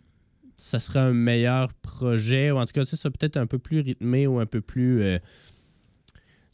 [0.56, 2.50] ça serait un meilleur projet.
[2.52, 5.02] Ou en tout cas, sais, ça peut-être un peu plus rythmé ou un peu plus.
[5.02, 5.20] euh,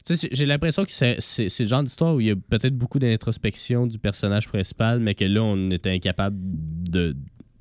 [0.08, 2.98] j'ai l'impression que c'est c'est- c'est le genre d'histoire où il y a peut-être beaucoup
[2.98, 7.16] d'introspection du personnage principal, mais que là, on était incapable de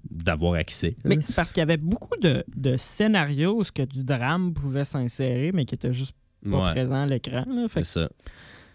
[0.10, 0.96] d'avoir accès.
[1.06, 4.54] mais c'est parce qu'il y avait beaucoup de, de scénarios où ce que du drame
[4.54, 6.14] pouvait s'insérer mais qui était juste
[6.48, 7.68] pas ouais, présent à l'écran là.
[7.68, 8.10] fait, c'est ça.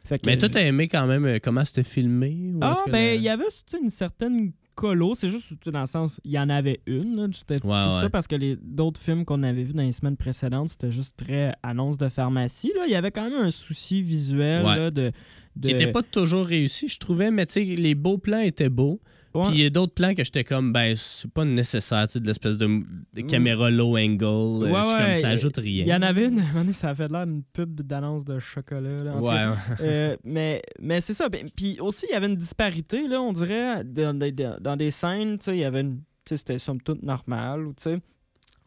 [0.04, 2.50] fait que Mais toi, t'as aimé quand même euh, comment c'était filmé?
[2.54, 3.44] ou Ah, ben, il y avait
[3.80, 5.14] une certaine colo.
[5.14, 7.28] C'est juste dans le sens, il y en avait une.
[7.32, 8.00] C'était Ouais, tout ouais.
[8.00, 11.16] ça parce que les d'autres films qu'on avait vus dans les semaines précédentes, c'était juste
[11.16, 12.70] très annonce de pharmacie.
[12.76, 12.82] Là.
[12.86, 14.76] Il y avait quand même un souci visuel Ouais.
[14.76, 15.10] là, de,
[15.56, 18.68] de- Qui était pas toujours réussi, je trouvais, mais tu sais, les beaux plans étaient
[18.68, 19.00] beaux.
[19.34, 19.42] Ouais.
[19.48, 22.20] Puis il y a d'autres plans que j'étais comme, ben, c'est pas nécessaire, tu sais,
[22.20, 22.66] de l'espèce de,
[23.12, 24.24] de caméra low angle.
[24.24, 25.84] euh, Ouais, comme, ça ajoute rien.
[25.84, 29.02] Il y en avait une, ça avait l'air d'une pub d'annonce de chocolat.
[29.02, 29.50] Là, en tout cas.
[29.50, 31.28] Ouais, Euh, mais mais c'est ça.
[31.28, 34.76] Ben, Puis aussi, il y avait une disparité, là, on dirait, dans, des- dans- dans
[34.76, 35.98] des scènes, tu sais, il y avait une.
[36.24, 37.98] Tu sais, c'était somme toute normal, ou tu sais.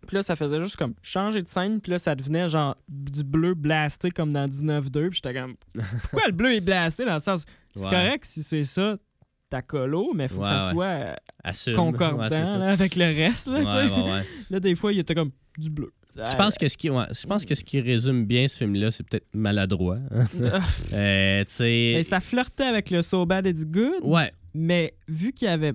[0.07, 3.23] Puis là, ça faisait juste comme changer de scène, puis là, ça devenait genre du
[3.23, 5.09] bleu blasté comme dans 19-2.
[5.09, 5.53] Puis j'étais comme,
[6.03, 7.45] pourquoi le bleu est blasté dans le sens?
[7.75, 8.97] C'est correct si c'est ça,
[9.51, 10.71] ta colo, mais il faut que ça ouais.
[10.73, 11.75] soit euh, Assume.
[11.75, 15.91] concordant Ouais, là, avec le reste, là, des fois, il était comme du bleu.
[16.15, 19.03] Je pense que ce qui, je pense que ce qui résume bien ce film-là, c'est
[19.03, 19.99] peut-être maladroit.
[20.93, 21.43] Euh.
[21.59, 25.73] Mais ça flirtait avec le So Bad It's Good, Ouais, mais vu qu'il y avait.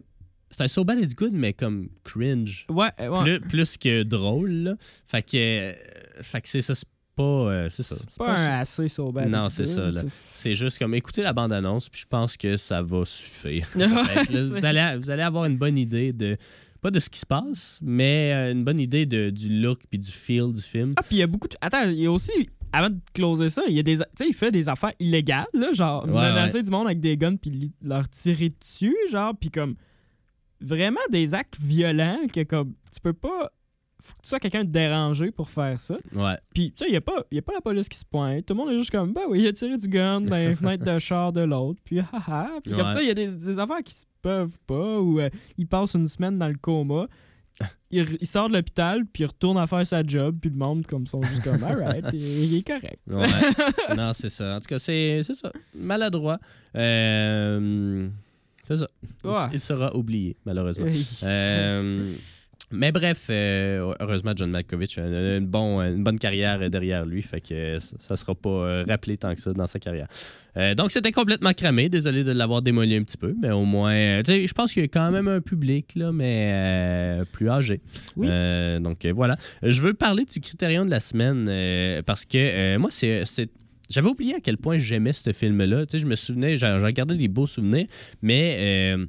[0.51, 2.67] c'est un so bad it's good, mais comme cringe.
[2.69, 3.23] Ouais, ouais.
[3.23, 4.75] Plus, plus que drôle, là.
[5.07, 5.73] Fait que, euh,
[6.23, 6.75] fait que c'est ça,
[7.17, 7.23] pas.
[7.23, 7.97] euh, c'est ça.
[7.97, 9.91] C'est pas un assez Bad Non, c'est ça.
[10.35, 13.69] C'est juste comme écoutez la bande-annonce, puis je pense que ça va suffire.
[13.77, 16.37] Ouais, vous, allez, vous allez avoir une bonne idée de.
[16.83, 19.99] Pas de ce qui se passe, mais euh, une bonne idée de, du look puis
[19.99, 20.93] du feel du film.
[20.97, 21.57] Ah, puis il y a beaucoup de...
[21.61, 22.31] Attends, il y a aussi
[22.73, 25.47] avant de closer ça, il y a des, tu sais, il fait des affaires illégales,
[25.55, 29.51] là, genre Ouais, menacer du monde avec des guns puis leur tirer dessus, genre, puis
[29.51, 29.77] comme
[30.61, 33.51] vraiment des actes violents que comme tu peux pas,
[34.03, 35.97] faut que tu sois quelqu'un de dérangé pour faire ça.
[36.15, 36.39] Ouais.
[36.55, 38.45] Puis tu sais, il y a pas, y a pas la police qui se pointe,
[38.47, 40.55] tout le monde est juste comme, bah oui, il a tiré du gun dans les
[40.55, 42.93] fenêtres de char de l'autre, puis haha, puis comme Ouais.
[42.93, 45.95] ça, il y a des, des affaires qui se peuvent pas ou euh, il passe
[45.95, 47.07] une semaine dans le coma.
[47.91, 50.87] Il, il sort de l'hôpital, puis il retourne à faire sa job, puis le monde
[50.87, 53.01] comme sont juste comme alright, il, est correct.
[53.07, 53.27] Ouais.
[53.97, 54.57] non, c'est ça.
[54.57, 55.51] En tout cas, c'est ça.
[55.75, 56.39] Maladroit.
[56.75, 58.09] Euh,
[58.65, 58.89] c'est ça.
[59.53, 60.87] Il- sera oublié, malheureusement.
[61.23, 62.13] Euh,
[62.73, 67.23] mais bref, euh, heureusement, John Malkovich a une, une bon- une bonne carrière derrière lui,
[67.23, 70.09] fait que ça ne sera pas euh, rappelé tant que ça dans sa carrière.
[70.57, 71.89] Euh, donc, c'était complètement cramé.
[71.89, 73.95] Désolé de l'avoir démoli un petit peu, mais au moins,
[74.27, 77.81] je pense qu'il y a quand même un public, là, mais euh, plus âgé.
[78.17, 78.29] Oui.
[78.81, 79.37] Donc, voilà.
[79.63, 83.25] Je veux parler du critérium de la semaine parce que moi, c'est.
[83.89, 85.87] J'avais oublié à quel point j'aimais ce film-là.
[85.87, 87.87] Tu sais, je me souvenais, j'ai regardé des beaux souvenirs,
[88.21, 88.57] mais
[88.97, 89.07] euh,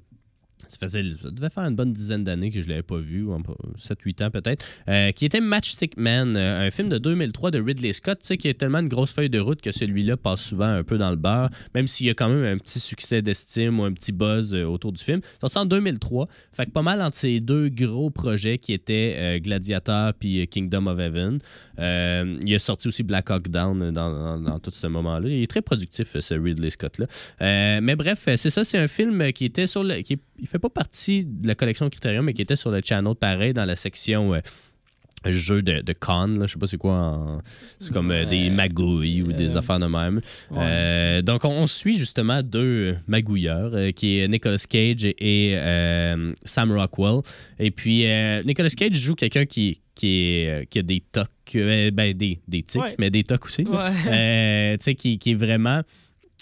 [0.67, 3.28] ça, faisait, devait faire une bonne dizaine d'années que je ne l'avais pas vu,
[3.78, 7.93] 7-8 ans peut-être, euh, qui était Matchstick Man, euh, un film de 2003 de Ridley
[7.93, 10.98] Scott, qui a tellement une grosse feuille de route que celui-là passe souvent un peu
[10.98, 13.93] dans le beurre, même s'il y a quand même un petit succès d'estime ou un
[13.93, 15.22] petit buzz euh, autour du film.
[15.41, 19.39] Ça sort en 2003, fait que pas mal entre ces deux gros projets qui étaient
[19.39, 21.39] Gladiator puis Kingdom of Heaven.
[21.78, 25.28] Il a sorti aussi Black Hawk Down dans, tout ce moment-là.
[25.30, 27.08] Il est très productif, ce Ridley Scott-là.
[27.82, 30.02] Mais bref, c'est ça, c'est un film qui était sur le.
[30.02, 32.82] Qui, est- il fait pas partie de la collection Criterion, mais qui était sur le
[32.84, 34.34] channel pareil dans la section.
[34.34, 34.39] euh,
[35.26, 37.38] jeux de, de con, là, je sais pas c'est quoi, en-
[37.80, 40.21] c'est comme euh, des magouilles ou des Euh, affaires de même.
[40.52, 40.58] Ouais.
[40.62, 45.58] Euh, donc, on, on suit justement deux magouilleurs, qui est Nicolas Cage et
[46.45, 47.21] Sam Rockwell.
[47.60, 48.06] Et puis,
[48.45, 52.82] Nicolas Cage joue quelqu'un qui, qui, est, qui a des tocs, ben, des, des tics,
[52.82, 52.95] Ouais.
[53.00, 53.63] mais des tocs aussi.
[53.63, 54.78] Ouais.
[54.78, 55.82] Tu sais, qui, qui est vraiment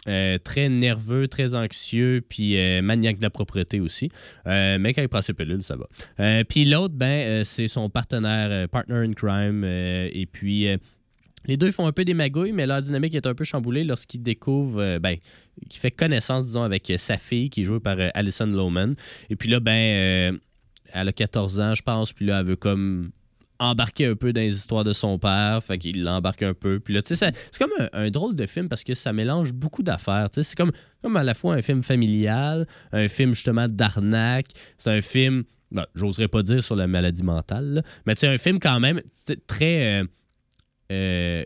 [0.07, 4.09] euh, très nerveux, très anxieux, puis euh, maniaque de la propreté aussi.
[4.47, 5.87] Euh, mais quand il prend ses pilules, ça va.
[6.19, 9.63] Euh, puis l'autre, ben, c'est son partenaire, partner in crime.
[9.63, 10.67] et puis,
[11.47, 14.21] les deux font un peu des magouilles, mais leur dynamique est un peu chamboulée lorsqu'ils
[14.21, 15.15] découvrent, euh, ben,
[15.69, 18.95] qui fait connaissance, disons, avec sa fille, qui est jouée par Alison Lohman.
[19.29, 20.39] Et puis là, ben,
[20.93, 23.11] elle a 14 ans, je pense, puis là, elle veut comme
[23.59, 26.79] embarquer un peu dans les histoires de son père, fait qu'il l'embarque un peu.
[26.79, 30.29] Puis là, c'est comme un, drôle de film parce que ça mélange beaucoup d'affaires.
[30.29, 34.47] Tu sais, c'est comme, comme à la fois un film familial, un film justement d'arnaque,
[34.77, 38.59] c'est un film, ben, j'oserais pas dire sur la maladie mentale, mais c'est un film
[38.59, 39.01] quand même
[39.47, 40.05] très euh,
[40.91, 41.43] euh,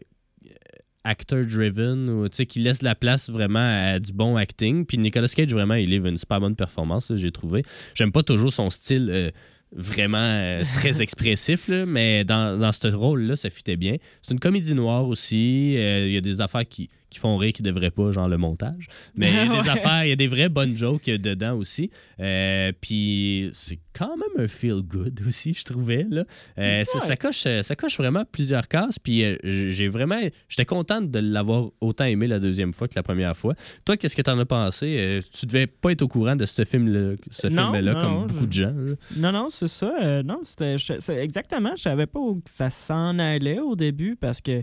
[1.03, 4.85] actor-driven, qui laisse la place vraiment à du bon acting.
[4.85, 7.63] Puis Nicolas Cage, vraiment, il livre une super bonne performance, j'ai trouvé.
[7.95, 9.29] J'aime pas toujours son style euh,
[9.75, 13.95] vraiment euh, très expressif, là, mais dans, dans ce rôle-là, ça fitait bien.
[14.21, 15.75] C'est une comédie noire aussi.
[15.77, 18.37] euh, Il y a des affaires qui, qui font rire qui devraient pas, genre le
[18.37, 18.87] montage.
[19.15, 19.69] Mais il y a des Ouais.
[19.69, 21.89] affaires, il y a des vraies bonnes jokes dedans aussi.
[22.19, 26.05] Euh, puis c'est quand même un feel good aussi, je trouvais.
[26.09, 26.23] Là.
[26.57, 28.99] Euh, ça, coche, ça coche vraiment plusieurs cases.
[28.99, 30.19] Puis euh, j'ai vraiment.
[30.47, 33.53] J'étais contente de l'avoir autant aimé la deuxième fois que la première fois.
[33.85, 34.97] Toi, qu'est-ce que tu en as pensé?
[34.99, 38.11] Euh, tu devais pas être au courant de ce film-là, ce Non, film-là non, comme
[38.13, 38.73] non, beaucoup je- de gens.
[38.75, 38.93] là.
[39.17, 39.93] Non, non, c'est ça.
[40.01, 40.75] euh, non, c'était
[41.21, 41.71] exactement.
[41.75, 44.61] Je savais pas où ça s'en allait au début parce que,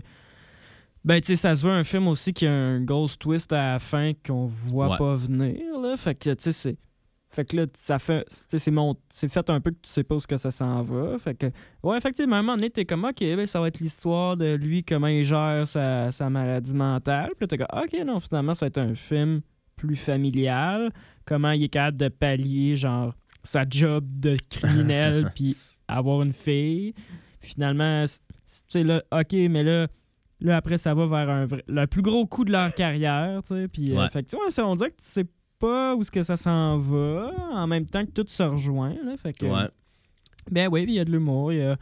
[1.07, 3.73] ben, tu sais, ça se veut un film aussi qui a un ghost twist à
[3.73, 4.97] la fin qu'on voit Ouais.
[4.97, 5.95] pas venir, là.
[5.97, 6.77] Fait que, tu sais, c'est.
[7.29, 8.23] Fait que là, ça fait.
[8.29, 11.17] C'est mon- c'est fait un peu que tu sais pas où que ça s'en va.
[11.17, 11.47] Fait que.
[11.83, 14.55] Ouais, effectivement, à un moment donné, t'es comme, OK, ben, ça va être l'histoire de
[14.55, 17.31] lui, comment il gère sa, sa maladie mentale.
[17.37, 19.41] Puis t'es comme, OK, non, finalement, ça va être un film
[19.75, 20.89] plus familial.
[21.25, 25.57] Comment il est capable de pallier, genre, sa job de criminel, puis
[25.89, 26.93] avoir une fille.
[27.41, 29.87] Finalement, c- c- tu sais, là, OK, mais là,
[30.39, 33.55] là, après, ça va vers un vrai- le plus gros coup de leur carrière, tu
[33.55, 33.67] sais.
[33.67, 34.09] Puis, euh, Ouais.
[34.09, 35.25] fait que, tu vois, ça, on dirait que tu sais
[35.59, 39.17] pas où est-ce que ça s'en va, en même temps que tout se rejoint, là.
[39.17, 39.67] Fait que, Ouais.
[40.51, 41.77] ben oui, il y a de l'humour, il y a,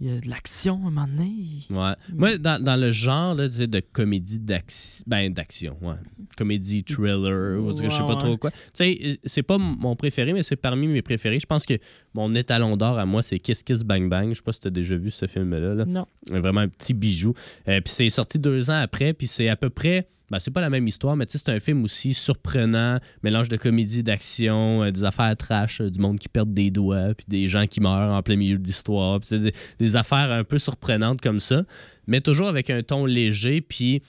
[0.00, 1.64] il y a de l'action, à un moment donné.
[1.70, 1.94] Ouais.
[2.14, 5.94] Moi, dans, dans le genre là, tu sais, de comédie d'action, ben d'action, ouais.
[6.36, 8.18] Comédie thriller, ou je sais pas ouais.
[8.18, 8.50] trop quoi.
[8.50, 11.40] Tu sais, c'est pas mon préféré, mais c'est parmi mes préférés.
[11.40, 11.74] Je pense que
[12.14, 14.30] mon étalon d'or à moi, c'est Kiss Kiss Bang Bang.
[14.30, 15.74] Je sais pas si t'as déjà vu ce film-là.
[15.74, 15.84] là.
[15.84, 16.06] Non.
[16.30, 17.34] Vraiment un petit bijou.
[17.68, 20.08] Euh, puis c'est sorti deux ans après, puis c'est à peu près.
[20.30, 24.02] Ben, c'est pas la même histoire, mais c'est un film aussi surprenant, mélange de comédie,
[24.02, 27.64] d'action, euh, des affaires trash, euh, du monde qui perd des doigts, puis des gens
[27.66, 31.40] qui meurent en plein milieu de l'histoire, puis des, des affaires un peu surprenantes comme
[31.40, 31.62] ça,
[32.06, 34.02] mais toujours avec un ton léger, puis,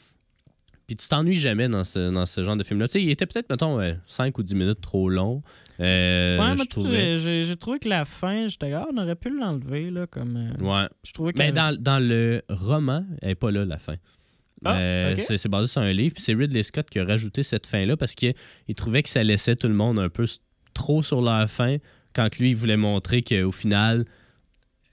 [0.87, 2.87] puis tu t'ennuies jamais dans ce, dans ce genre de film-là.
[2.87, 5.41] Tu sais, il était peut-être, mettons, 5 ou 10 minutes trop long.
[5.79, 7.17] euh, ouais, je trouvais.
[7.17, 10.35] j'ai- trouvé que la fin, j'étais ah, on aurait pu l'enlever, là, comme...
[10.35, 10.89] euh, Ouais.
[11.05, 11.37] Je trouvais que...
[11.37, 13.95] Mais dans, dans le roman, elle n'est pas là, la fin.
[14.65, 16.13] Ah, Euh, c'est, basé sur un livre.
[16.13, 18.33] Puis c'est Ridley Scott qui a rajouté cette fin-là parce qu'il
[18.67, 20.25] il trouvait que ça laissait tout le monde un peu
[20.73, 21.77] trop sur leur fin
[22.13, 24.05] quand lui, il voulait montrer qu'au final,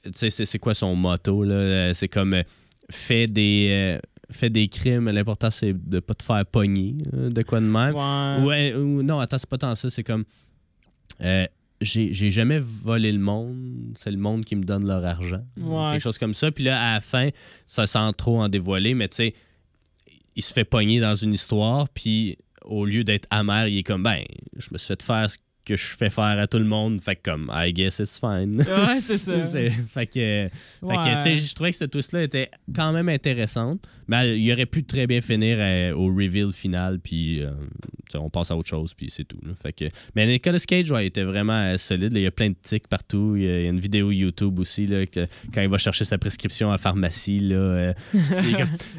[0.04, 1.44] tu sais, c'est, quoi son motto?
[1.44, 2.42] Euh, C'est comme euh,
[2.90, 3.98] fais des, euh,
[4.30, 7.94] fais des crimes, l'important c'est de pas te faire pogner, de quoi de même.
[7.94, 8.46] Ouais.
[8.46, 9.90] Ouais, ou non, attends, c'est pas tant ça.
[9.90, 10.24] C'est comme.
[11.80, 13.94] j'ai jamais volé le monde.
[13.96, 15.44] C'est le monde qui me donne leur argent.
[15.58, 15.92] Ouais.
[15.92, 16.50] Quelque chose comme ça.
[16.52, 17.30] Puis là, à la fin,
[17.66, 19.34] ça sans trop en dévoiler, mais tu sais,
[20.36, 21.88] il se fait pogner dans une histoire.
[21.88, 24.22] Puis au lieu d'être amer, il est comme, ben,
[24.56, 25.28] je me suis fait faire
[25.66, 27.00] que je fais faire à tout le monde.
[27.00, 28.60] Fait que comme, I guess it's fine.
[28.60, 29.42] Ouais, c'est ça.
[29.44, 30.48] C'est- fait que.
[30.48, 30.50] Fait
[30.80, 31.16] que, Ouais.
[31.16, 33.86] tu sais, je trouvais que cette twist-là était quand même intéressante.
[34.08, 37.50] Mais il aurait pu très bien finir euh, au reveal final, puis euh,
[38.14, 39.40] on passe à autre chose, puis c'est tout.
[39.44, 39.52] là.
[39.60, 42.12] Fait que, mais Nicolas Cage, ouais, il était vraiment euh, solide.
[42.12, 42.20] là.
[42.20, 43.34] Il y a plein de tics partout.
[43.36, 46.68] Il y a, une vidéo YouTube aussi, là, que, quand il va chercher sa prescription
[46.68, 47.40] à la pharmacie.
[47.40, 47.90] Là, euh,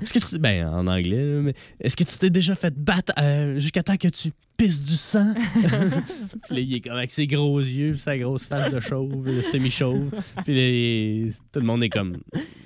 [0.01, 0.39] est-ce que tu.
[0.39, 3.13] Ben, en anglais, là, mais est-ce que tu t'es déjà fait battre
[3.57, 5.33] jusqu'à temps que tu pisses du sang?
[5.53, 9.25] puis là, il est comme avec ses gros yeux, puis sa grosse face de chauve,
[9.25, 10.09] de semi-chauve.
[10.43, 10.67] Puis là,
[11.27, 12.17] il- tout le monde est comme,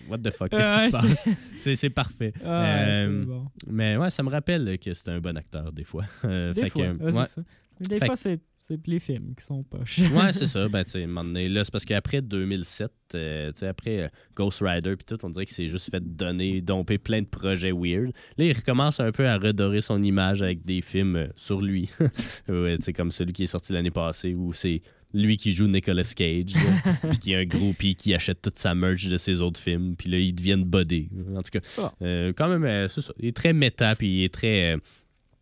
[0.10, 1.26] what the fuck, qu'est-ce Ouais, qui se
[1.60, 1.78] passe?
[1.80, 2.34] C'est, parfait.
[2.42, 3.46] Ouais, Euh, bon.
[3.68, 6.06] Mais ouais, ça me rappelle que c'est un bon acteur des fois.
[6.26, 7.24] Euh, Des fait fois, que, ouais, ouais.
[7.26, 7.42] c'est ça.
[7.82, 8.40] Des Fait fois, c'est
[8.72, 10.00] c'est les films qui sont poches.
[10.00, 10.68] Ouais, c'est ça.
[10.70, 14.96] Ben, tu sais, là, c'est parce qu'après 2007, euh, tu sais, après euh, Ghost Rider,
[14.96, 18.12] puis tout, on dirait qu'il s'est juste fait donner, domper plein de projets weird.
[18.38, 21.90] Là, il recommence un peu à redorer son image avec des films euh, sur lui.
[22.50, 24.82] ouais, tu sais, comme celui qui est sorti l'année passée où c'est
[25.14, 26.54] lui qui joue Nicolas Cage,
[27.10, 30.10] puis qui est un groupie qui achète toute sa merch de ses autres films, puis
[30.10, 31.10] là, ils deviennent bodés.
[31.36, 31.92] En tout cas, Ah.
[32.34, 33.12] quand même, c'est ça.
[33.20, 34.78] Il est très méta, puis il est très.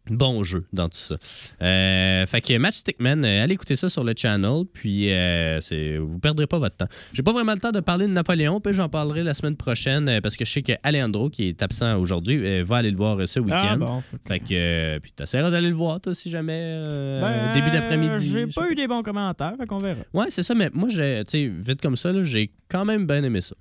[0.10, 1.16] Bon jeu dans tout ça.
[1.62, 5.98] Euh, fait que Matchstick Man, euh, allez écouter ça sur le channel, puis euh, c'est,
[5.98, 6.88] vous perdrez pas votre temps.
[7.14, 10.10] J'ai pas vraiment le temps de parler de Napoléon, puis j'en parlerai la semaine prochaine
[10.10, 13.28] euh, parce que je sais que Alejandro, qui est absent aujourd'hui, va aller le voir
[13.28, 13.58] ce week-end.
[13.72, 17.70] Ah, bon, faut Fait que, puis t'essaieras d'aller le voir, toi, si jamais, Ben, début
[17.70, 18.30] d'après-midi.
[18.30, 20.02] J'ai sais pas eu des bons commentaires, fait qu'on verra.
[20.14, 23.24] Ouais, c'est ça, mais moi, j'ai, tu sais, vite comme ça, j'ai quand même bien
[23.24, 23.56] aimé ça.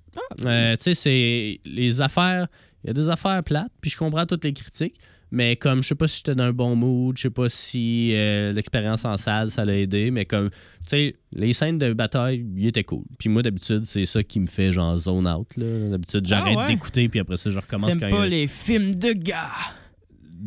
[0.45, 2.47] Euh, tu sais, c'est les affaires,
[2.85, 4.97] il y a des affaires plates, puis je comprends toutes les critiques,
[5.31, 8.11] mais comme je sais pas si j'étais dans un bon mood, je sais pas si
[8.15, 12.45] euh, l'expérience en salle, ça l'a aidé, mais comme, tu sais, les scènes de bataille,
[12.57, 13.05] ils étaient cool.
[13.19, 15.91] Puis moi, d'habitude, c'est ça qui me fait genre zone out, là.
[15.91, 16.67] D'habitude, j'arrête ouais?
[16.67, 19.51] d'écouter, puis après ça, je recommence quand pas il les films de gars?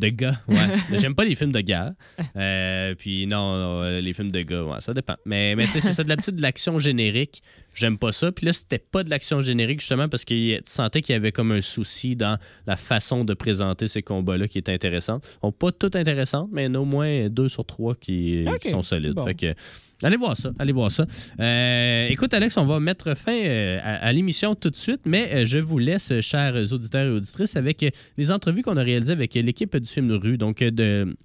[0.02, 0.56] De gars, ouais.
[0.98, 1.92] J'aime pas les films de gars.
[2.36, 5.14] Euh, puis non, euh, les films de gars, ouais, ça dépend.
[5.24, 7.42] Mais, mais tu sais, c'est ça, de l'habitude de l'action générique.
[7.74, 8.32] J'aime pas ça.
[8.32, 11.32] Puis là, c'était pas de l'action générique, justement, parce que tu sentais qu'il y avait
[11.32, 15.24] comme un souci dans la façon de présenter ces combats-là qui était intéressante.
[15.40, 19.14] Sont pas toutes intéressantes, mais au moins deux sur trois qui, sont solides.
[19.14, 19.24] bon.
[19.24, 19.54] Fait que,
[20.02, 21.06] allez voir ça, allez voir ça.
[21.40, 25.44] Euh, écoute, Alex, on va mettre fin euh, à, l'émission tout de suite, mais euh,
[25.44, 27.84] je vous laisse, chers auditeurs et auditrices, avec
[28.16, 30.38] les entrevues qu'on a réalisées avec l'équipe du film de rue.
[30.38, 31.16] Donc, de.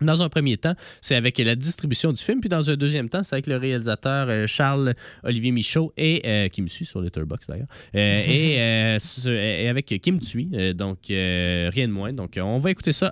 [0.00, 3.22] Dans un premier temps, c'est avec la distribution du film, puis dans un deuxième temps,
[3.22, 7.50] c'est avec le réalisateur euh, Charles Olivier Michaud et euh, qui me suit sur Letterboxd
[7.50, 12.12] d'ailleurs, euh, et, euh, ce- et avec Kim Tui, donc rien de moins.
[12.12, 13.10] Donc, on va écouter ça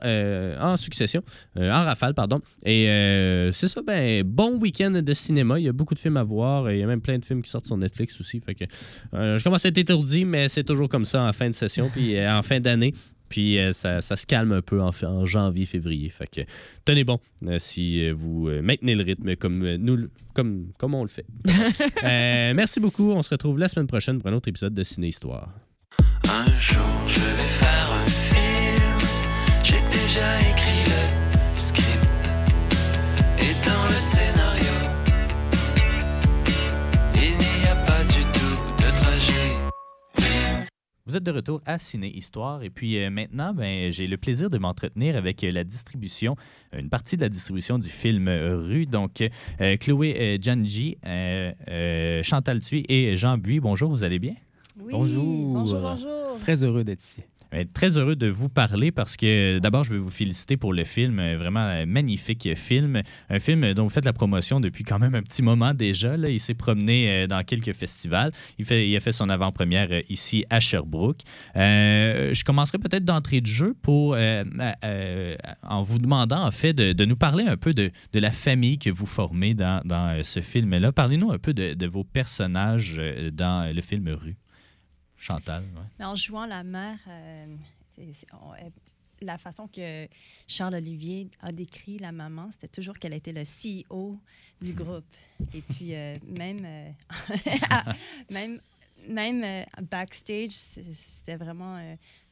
[0.61, 1.22] en succession,
[1.57, 2.40] en rafale, pardon.
[2.64, 5.59] Et euh, c'est ça, ben bon week-end de cinéma.
[5.59, 6.70] Il y a beaucoup de films à voir.
[6.72, 8.40] Il y a même plein de films qui sortent sur Netflix aussi.
[8.40, 8.64] Fait que
[9.12, 12.18] je commence à être étourdi, mais c'est toujours comme ça en fin de session, puis
[12.27, 12.94] en fin d'année.
[13.28, 16.08] Puis euh, ça, ça se calme un peu en, en janvier, février.
[16.10, 16.40] Fait que
[16.84, 20.94] tenez bon euh, si euh, vous euh, maintenez le rythme comme euh, nous, comme, comme
[20.94, 21.26] on le fait.
[22.04, 23.10] Euh, merci beaucoup.
[23.12, 25.48] On se retrouve la semaine prochaine pour un autre épisode de Ciné Histoire.
[26.30, 29.00] Un jour je vais faire un film.
[29.62, 32.32] J'ai déjà écrit le script.
[33.38, 34.57] Et dans le scénario,
[41.08, 44.50] Vous êtes de retour à Ciné Histoire et puis euh, maintenant, ben, j'ai le plaisir
[44.50, 46.36] de m'entretenir avec euh, la distribution,
[46.76, 48.84] une partie de la distribution du film euh, Rue.
[48.84, 49.22] Donc,
[49.62, 53.58] euh, Chloé euh, Janji, euh, euh, Chantal Thuy et Jean Buis.
[53.58, 54.34] Bonjour, vous allez bien?
[54.78, 55.24] Oui, Bonjour.
[55.54, 56.38] Bonjour, bonjour.
[56.42, 57.22] Très heureux d'être ici.
[57.72, 61.18] Très heureux de vous parler parce que d'abord, je veux vous féliciter pour le film,
[61.18, 63.00] euh, vraiment euh, magnifique film.
[63.30, 66.18] Un film dont vous faites la promotion depuis quand même un petit moment déjà.
[66.18, 66.28] Là.
[66.28, 68.32] Il s'est promené euh, dans quelques festivals.
[68.58, 71.20] Il, a fait son avant-première ici à Sherbrooke.
[71.54, 77.44] Je commencerai peut-être d'entrée de jeu pour, en vous demandant en fait de, nous parler
[77.44, 79.80] un peu de, la famille que vous formez dans,
[80.22, 80.92] ce film-là.
[80.92, 83.00] Parlez-nous un peu de, vos personnages
[83.32, 84.37] dans le film Rue.
[85.18, 85.83] Chantal, ouais.
[85.98, 87.57] Mais en jouant la mère, euh,
[87.94, 88.68] c'est- c'est- on- euh,
[89.20, 90.07] la façon que
[90.46, 94.16] Charles Olivier a décrit la maman, c'était toujours qu'elle était le CEO
[94.61, 95.04] du groupe.
[95.54, 96.90] Et puis, euh, même, euh,
[98.31, 98.61] même
[99.07, 101.78] même backstage, c'était vraiment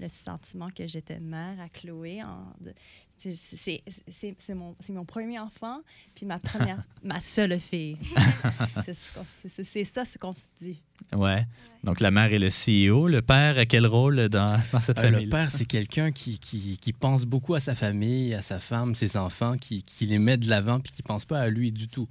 [0.01, 2.23] le sentiment que j'étais mère à Chloé.
[2.25, 2.75] en- de-
[3.17, 5.81] c'est- c'est c'est- c'est mon, c'est mon premier enfant,
[6.15, 7.97] puis ma première, ma seule fille.
[8.85, 10.81] C'est ce qu'on- c'est c'est ça ce qu'on se dit.
[11.17, 11.45] Ouais.
[11.85, 13.09] Donc, la mère est le CEO.
[13.09, 15.25] Le père, a quel rôle dans, dans cette Euh, famille?
[15.25, 18.95] le père, c'est quelqu'un qui, qui, qui pense beaucoup à sa famille, à sa femme,
[18.95, 21.89] ses enfants, qui, qui les met de l'avant puis qui pense pas à lui du
[21.89, 22.09] tout.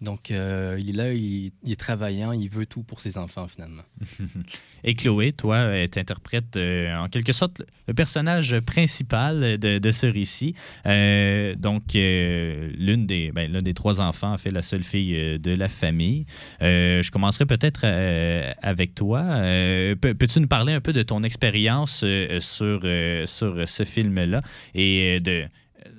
[0.00, 3.82] Donc, euh, il est là, il, est travaillant, il veut tout pour ses enfants, finalement.
[4.84, 10.54] Et Chloé, toi, tu interprètes en quelque sorte le- personnage principal de, ce récit.
[10.86, 15.16] Euh, donc, euh, l'une des, ben, l'un des trois enfants, en fait, la seule fille
[15.16, 16.26] euh, de la famille.
[16.62, 19.22] Euh, je commencerai peut-être euh, avec toi.
[19.22, 23.84] Euh, peux- Peux-tu nous parler un peu de ton expérience euh, sur, euh, sur ce
[23.84, 24.40] film-là
[24.76, 25.44] et euh, de.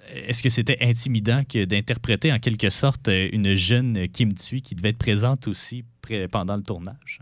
[0.10, 4.76] Est-ce que c'était intimidant que d'interpréter en quelque sorte euh, une jeune Kim Tui qui
[4.76, 5.86] devait être présente aussi
[6.32, 7.20] pendant le tournage?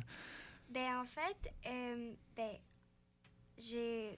[0.70, 2.52] Ben, en fait, euh, ben,
[3.58, 4.18] j'ai.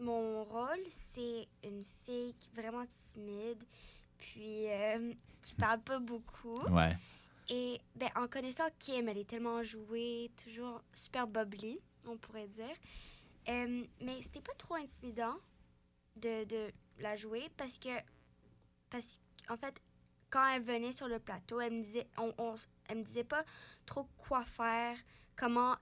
[0.00, 3.64] Mon rôle, c'est une fille qui est vraiment timide,
[4.16, 6.60] puis euh, qui parle pas beaucoup.
[6.68, 6.96] Ouais.
[7.48, 12.76] Et ben, en connaissant Kim, elle est tellement jouée, toujours super bubbly, on pourrait dire.
[13.48, 15.34] Euh, mais c'était pas trop intimidant
[16.16, 17.88] de, de la jouer parce que,
[18.90, 19.80] parce qu'en fait,
[20.30, 22.54] quand elle venait sur le plateau, elle me disait, on, on
[22.88, 23.44] elle me disait pas
[23.86, 24.96] trop quoi faire,
[25.36, 25.76] comment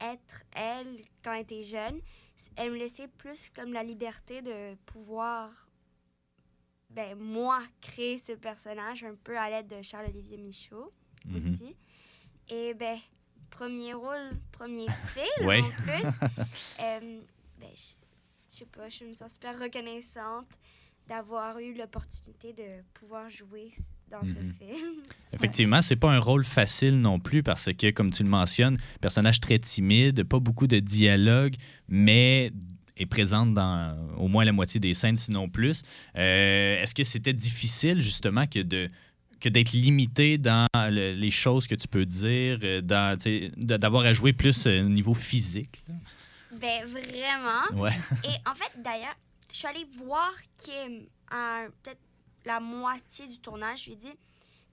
[0.00, 2.00] être elle quand elle était jeune.
[2.56, 5.68] Elle me laissait plus comme la liberté de pouvoir,
[6.90, 10.92] ben, moi, créer ce personnage un peu à l'aide de Charles-Olivier Michaud
[11.24, 11.36] Mhm.
[11.36, 11.76] aussi.
[12.48, 12.98] Et ben,
[13.50, 15.60] premier rôle, premier film Ouais.
[15.62, 16.02] en plus.
[16.80, 17.20] Euh,
[17.58, 17.94] ben, je
[18.56, 20.46] je sais pas, je me sens super reconnaissante
[21.08, 23.70] d'avoir eu l'opportunité de pouvoir jouer
[24.10, 24.52] dans ce Mhm.
[24.54, 24.96] film.
[25.32, 29.40] Effectivement, c'est pas un rôle facile non plus parce que, comme tu le mentionnes, personnage
[29.40, 31.54] très timide, pas beaucoup de dialogue,
[31.88, 32.50] mais
[32.96, 35.82] est présente dans au moins la moitié des scènes, sinon plus.
[36.16, 38.88] Euh, Est-ce que c'était difficile justement que de
[39.38, 44.32] que d'être limité dans le- les choses que tu peux dire, euh, d'avoir à jouer
[44.32, 45.84] plus euh, au niveau physique?
[45.88, 45.94] là?
[46.58, 47.82] Ben, vraiment.
[47.82, 47.96] Ouais.
[48.24, 49.16] Et en fait, d'ailleurs,
[49.50, 52.00] je suis allée voir Kim à peut-être
[52.44, 53.80] la moitié du tournage.
[53.82, 54.12] Je lui ai dit,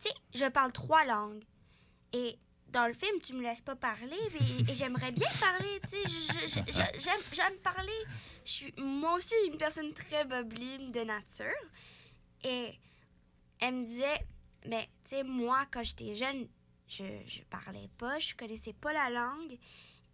[0.01, 1.43] tu sais, je parle trois langues.
[2.11, 2.37] Et
[2.69, 6.61] dans le film, tu me laisses pas parler, mais- et j'aimerais bien parler, tu sais.
[7.31, 7.91] J'aime parler.
[8.45, 11.45] Je suis moi aussi une personne très bubbly de nature.
[12.43, 12.73] Et
[13.59, 14.19] elle me disait,
[14.67, 16.47] mais tu sais, moi, quand j'étais jeune,
[16.87, 19.57] je, je parlais pas, je connaissais pas la langue.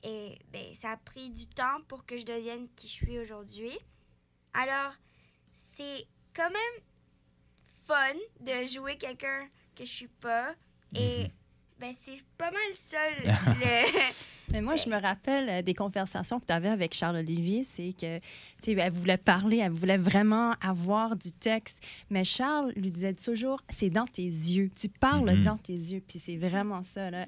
[0.04, 3.78] Et ben, ça a pris du temps pour que je devienne qui je suis aujourd'hui.
[4.54, 4.94] Alors,
[5.54, 6.84] c'est quand même
[7.86, 10.56] fun de jouer quelqu'un que je suis pas.
[10.96, 11.28] Et
[11.80, 14.00] ben, c'est pas mal ça le.
[14.52, 18.18] Mais moi, je me rappelle euh, des conversations que tu avais avec Charles-Olivier, c'est que,
[18.18, 18.24] tu
[18.64, 21.78] sais, elle voulait parler, elle voulait vraiment avoir du texte.
[22.10, 24.72] Mais Charles lui disait toujours, c'est dans tes yeux.
[24.76, 25.44] Tu parles Mhm.
[25.44, 26.02] dans tes yeux.
[26.08, 27.28] Puis c'est vraiment ça, là.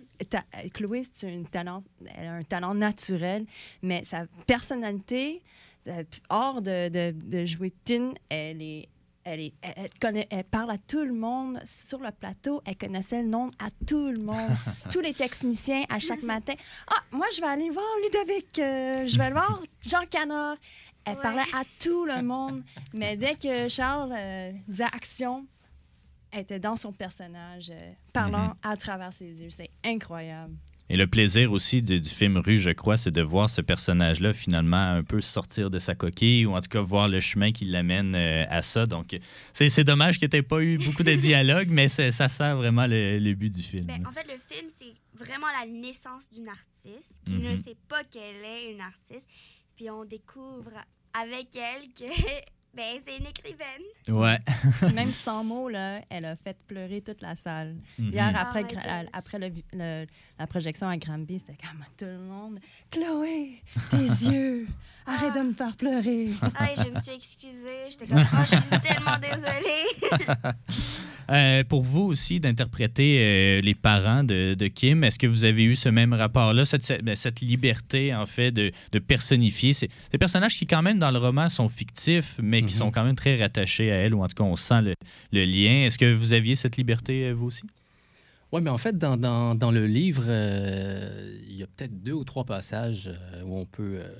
[0.73, 1.83] Chloé, c'est un talent,
[2.17, 3.45] elle a un talent naturel,
[3.83, 5.43] mais sa personnalité,
[5.87, 8.87] euh, hors de, de, de jouer Tin, elle est...
[9.23, 12.62] Elle, est, elle, elle connaît, elle parle à tout le monde sur le plateau.
[12.65, 14.49] Elle connaissait le nom à tout le monde.
[14.91, 16.53] Tous les techniciens à chaque matin.
[16.88, 18.57] Ah, moi, je vais aller voir Ludovic.
[18.60, 20.57] euh, je vais aller voir Jean Canard.
[21.05, 21.21] Elle Ouais.
[21.21, 22.63] parlait à tout le monde.
[22.93, 25.45] Mais dès que Charles euh, disait action,
[26.31, 28.53] elle était dans son personnage, euh, parlant Mhm.
[28.63, 29.49] à travers ses yeux.
[29.51, 30.55] C'est incroyable.
[30.93, 34.34] Et le plaisir aussi du, du film Rue, je crois, c'est de voir ce personnage-là
[34.34, 37.63] finalement un peu sortir de sa coquille ou en tout cas voir le chemin qui
[37.65, 38.86] l'amène euh, à ça.
[38.86, 39.17] Donc,
[39.54, 43.19] c'est dommage que tu n'aies pas eu beaucoup de dialogue, mais ça sert vraiment le,
[43.19, 43.86] le but du film.
[43.86, 44.93] Ben, en fait, le film, c'est
[45.25, 47.58] vraiment la naissance d'une artiste qui ne Mhm.
[47.58, 49.27] sait pas qu'elle est une artiste.
[49.77, 50.73] Puis on découvre
[51.13, 52.13] avec elle que
[52.73, 53.84] ben, c'est une écrivaine.
[54.10, 54.39] Ouais.
[54.93, 57.75] Même sans mots, là, elle a fait pleurer toute la salle.
[57.99, 58.12] Mhm.
[58.13, 59.07] Hier, Oh après, gosh.
[59.13, 60.05] après le
[60.39, 62.60] la projection à Granby, c'était comme tout le monde.
[62.89, 63.97] Chloé, tes
[64.31, 64.67] yeux,
[65.05, 66.29] arrête de me faire pleurer.
[66.55, 67.89] Ah, je me suis excusée.
[67.89, 69.86] J'étais comme, oh, je suis tellement désolée.
[71.32, 75.63] Euh, pour vous aussi d'interpréter euh, les parents de, de Kim, est-ce que vous avez
[75.63, 80.17] eu ce même rapport-là, cette, cette, ben, liberté en fait de, de personnifier ces, ces
[80.17, 82.79] personnages qui quand même dans le roman sont fictifs, mais qui Mhm.
[82.79, 84.94] sont quand même très rattachés à elle, ou en tout cas on sent le,
[85.32, 85.86] le lien.
[85.86, 87.63] Est-ce que vous aviez cette liberté euh, vous aussi?
[88.52, 92.12] Oui, mais en fait, dans, dans, dans le livre, euh, il y a peut-être deux
[92.12, 94.13] ou trois passages euh, où on peut euh,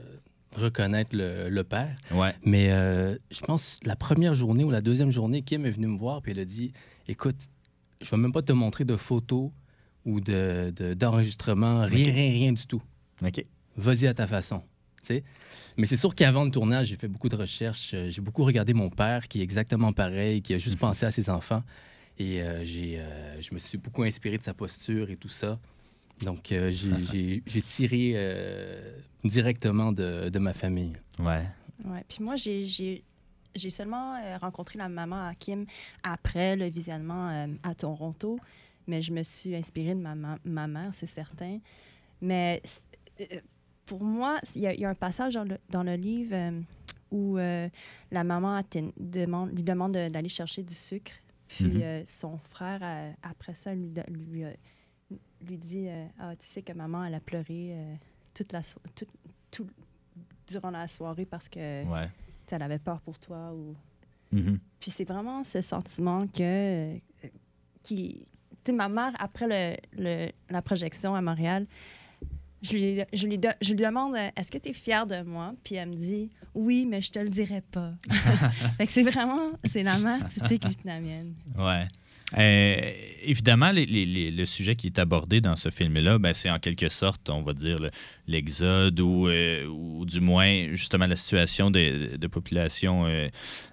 [0.56, 1.94] reconnaître le, le père.
[2.12, 2.34] Ouais.
[2.46, 6.22] Mais je pense la première journée ou la deuxième journée, Kim est venue me voir
[6.22, 6.72] puis elle a dit
[7.08, 7.38] Écoute,
[8.02, 9.52] je vais même pas te montrer de photos
[10.06, 12.82] ou de, de- d'enregistrement, rien, rien, rien du tout.
[13.24, 13.46] OK.
[13.78, 14.62] vas-y à ta façon.
[15.02, 15.24] tu sais.
[15.78, 17.92] Mais c'est sûr qu'avant le tournage, j'ai fait beaucoup de recherches.
[17.94, 21.12] Euh, J'ai beaucoup regardé mon père, qui est exactement pareil, qui a juste pensé à
[21.12, 21.64] ses enfants.
[22.18, 25.60] Et euh, j'ai, euh, je me suis beaucoup inspiré de sa posture et tout ça.
[26.24, 28.92] Donc, euh, j'ai- tiré euh,
[29.24, 30.94] directement de, de ma famille.
[31.20, 31.46] Ouais.
[31.86, 32.04] Ouais.
[32.08, 33.04] Puis moi, j'ai-
[33.56, 35.66] j'ai seulement euh, rencontré la maman à Kim
[36.04, 38.40] après le visionnement euh, à Toronto,
[38.88, 41.60] mais je me suis inspirée de ma, ma, ma mère, c'est certain.
[42.22, 42.62] Mais
[43.20, 43.26] euh,
[43.86, 46.34] pour moi, il y, a- il y a un passage dans le, dans le livre
[46.36, 46.62] euh,
[47.12, 48.62] où la maman
[48.98, 51.12] demande, lui demande de- d'aller chercher du sucre,
[51.50, 51.82] puis Mhm.
[51.84, 52.80] euh, son frère,
[53.22, 54.44] après ça, lui, do- lui,
[55.46, 55.90] lui dit
[56.20, 57.76] Ah, tu sais que maman, elle a pleuré
[58.34, 59.10] toute la so- toute-
[59.52, 59.68] tout-
[60.48, 62.08] durant la soirée parce que Ouais.
[62.54, 63.54] Elle avait peur pour toi.
[63.54, 63.76] Ou...
[64.32, 64.60] Mhm.
[64.80, 66.40] Puis c'est vraiment ce sentiment que.
[66.94, 66.98] euh,
[67.84, 68.26] qui,
[68.64, 71.66] tu sais, ma mère, après le, le- la projection à Montréal,
[72.62, 75.22] je lui, je lui, de- je lui demande euh, Est-ce que tu es fière de
[75.24, 75.54] moi?
[75.64, 77.94] Puis elle me dit Oui, mais je te le dirai pas.
[78.78, 79.50] fait que c'est vraiment.
[79.66, 81.34] C'est la mère typique vietnamienne.
[81.58, 81.88] Ouais.
[82.38, 82.92] Euh,
[83.24, 83.86] évidemment, les-
[84.32, 87.54] le sujet qui est abordé dans ce film-là, ben, c'est en quelque sorte, on va
[87.54, 87.92] dire, le-
[88.28, 93.06] l'exode ou, euh, ou du moins, justement, la situation de, population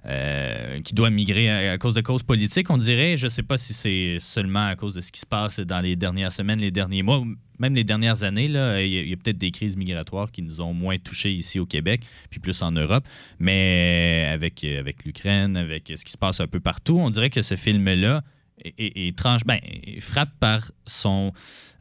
[0.06, 2.70] euh, qui doit migrer à, cause de causes politiques.
[2.70, 5.26] On dirait, je ne sais pas si c'est seulement à cause de ce qui se
[5.26, 7.22] passe dans les dernières semaines, les derniers mois,
[7.60, 8.48] même les dernières années.
[8.48, 11.60] là, Il y a, a peut-être des crises migratoires qui nous ont moins touchés ici
[11.60, 12.00] au Québec,
[12.30, 13.04] puis plus en Europe.
[13.38, 17.42] Mais avec, avec l'Ukraine, avec ce qui se passe un peu partout, on dirait que
[17.42, 18.22] ce film-là
[18.64, 19.58] est- est tranche- ben,
[20.00, 21.32] frappe par son,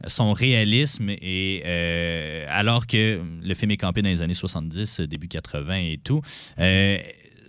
[0.06, 5.28] son réalisme et euh, alors que le film est campé dans les années 70, début
[5.28, 6.20] 80 et tout,
[6.58, 6.98] euh,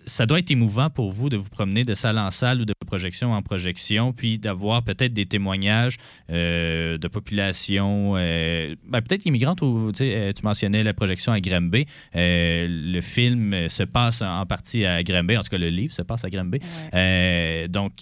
[0.10, 2.74] ça doit être émouvant pour vous de vous promener de salle en salle ou de
[2.86, 5.97] projection en projection, puis d'avoir peut-être des témoignages
[6.30, 11.32] euh, de populations, euh, ben, peut-être immigrantes, ou tu sais, euh, tu mentionnais la projection
[11.32, 11.86] à Granby.
[12.16, 16.01] Euh, le film se passe en partie à Granby, en tout cas le livre se
[16.01, 16.60] passe à Granby.
[16.93, 17.68] Ouais.
[17.70, 17.93] Donc,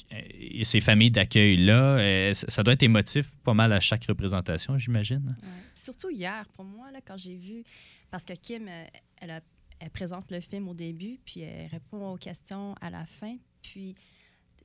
[0.64, 5.24] ces familles d'accueil-là, ça doit être émotif pas mal à chaque représentation, j'imagine.
[5.28, 5.48] Ouais.
[5.76, 7.64] Surtout hier, pour moi, là, quand j'ai vu,
[8.10, 8.68] parce que Kim,
[9.22, 9.42] elle, a-
[9.80, 13.96] elle présente le film au début, puis elle répond aux questions à la fin, puis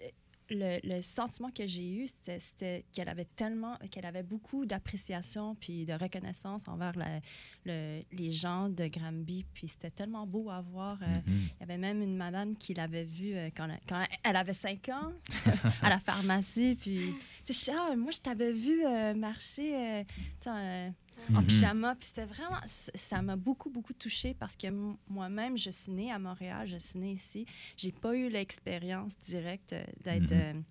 [0.00, 0.08] euh,
[0.50, 5.86] le, le sentiment que j'ai eu, c'était- qu'elle avait tellement, qu'elle avait beaucoup d'appréciation puis
[5.86, 7.20] de reconnaissance envers la-
[7.64, 10.98] le- les gens de Granby, puis c'était tellement beau à voir.
[11.02, 11.48] euh, Mhm.
[11.56, 14.88] il y avait même une madame qui l'avait vue euh, quand, quand elle avait 5
[14.90, 15.12] ans
[15.82, 16.76] à la pharmacie.
[16.80, 17.14] Puis,
[17.46, 18.82] tu sais, Ah, moi, je t'avais vu
[19.16, 20.90] marcher euh,
[21.34, 21.46] en Mhm.
[21.46, 21.94] pyjama.
[21.96, 24.66] Puis c'était vraiment, ça m'a beaucoup, beaucoup touchée parce que
[25.08, 27.46] moi-même, je suis née à Montréal, je suis née ici.
[27.76, 30.64] J'ai pas eu l'expérience directe euh, d'être Mhm.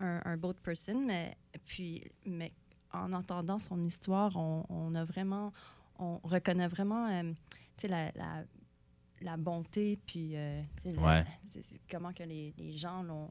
[0.00, 2.52] euh, un, un boat person, mais, puis, mais
[2.92, 5.52] en entendant son histoire, on, on a vraiment,
[5.98, 7.32] on reconnaît vraiment euh,
[7.76, 8.44] tu sais, la, la,
[9.20, 11.24] la bonté, puis euh, la-
[11.90, 13.30] comment que les, les gens l'ont,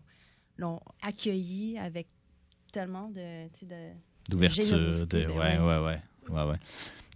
[0.57, 2.07] l'ont accueilli avec
[2.71, 3.47] tellement de,
[4.29, 4.77] D'ouverture.
[5.05, 5.05] De...
[5.05, 5.85] ben Ouais, ouais.
[5.85, 6.43] ouais, ouais.
[6.43, 6.57] ouais.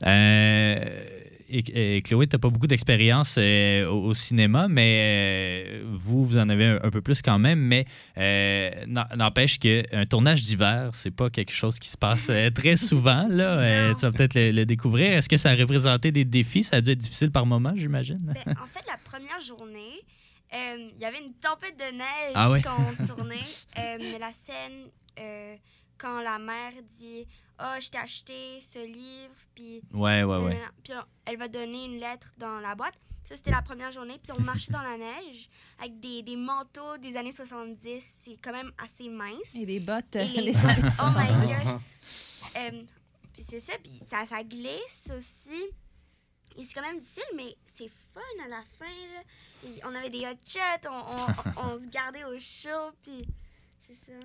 [0.06, 1.04] Euh,
[1.50, 6.26] et, et Chloé, tu n'as pas beaucoup d'expérience euh, au, au cinéma, mais euh, vous,
[6.26, 7.60] vous en avez un, un peu plus quand même.
[7.60, 7.86] Mais
[9.16, 13.28] n'empêche qu'un tournage d'hiver, c'est pas quelque chose qui se passe très souvent.
[13.30, 13.94] Là.
[13.96, 15.18] Tu vas peut-être le, le découvrir.
[15.18, 16.64] Est-ce que ça a représenté des défis?
[16.64, 18.20] Ça a dû être difficile par moment, j'imagine.
[18.22, 20.02] Ben, en fait, la première journée,
[20.54, 22.62] il y avait une tempête de neige Ah ouais?
[22.62, 23.36] quand on tournait.
[23.76, 24.90] Mais la scène,
[25.98, 27.26] quand la mère dit
[27.60, 30.62] Ah, je t'ai acheté ce livre, puis Ouais, ouais, ouais.
[30.84, 30.94] puis
[31.26, 32.94] elle va donner une lettre dans la boîte.
[33.26, 34.20] Ça, c'était la première journée.
[34.24, 35.50] Puis on marchait dans la neige
[35.80, 38.02] avec des, des manteaux des années 70.
[38.24, 39.54] C'est quand même assez mince.
[39.56, 40.16] et des bottes.
[40.16, 41.48] Et euh, les- des années Oh my 70.
[41.48, 41.82] gosh.
[42.56, 42.84] Euh,
[43.34, 45.62] puis c'est ça, puis ça, ça glisse aussi.
[46.56, 48.86] Et c'est quand même difficile, mais c'est fun à la fin.
[48.86, 49.22] Là.
[49.70, 51.28] Et on avait des hot shots, on, on,
[51.62, 53.26] on- on se gardait au chaud, puis
[53.86, 54.18] c'est ça.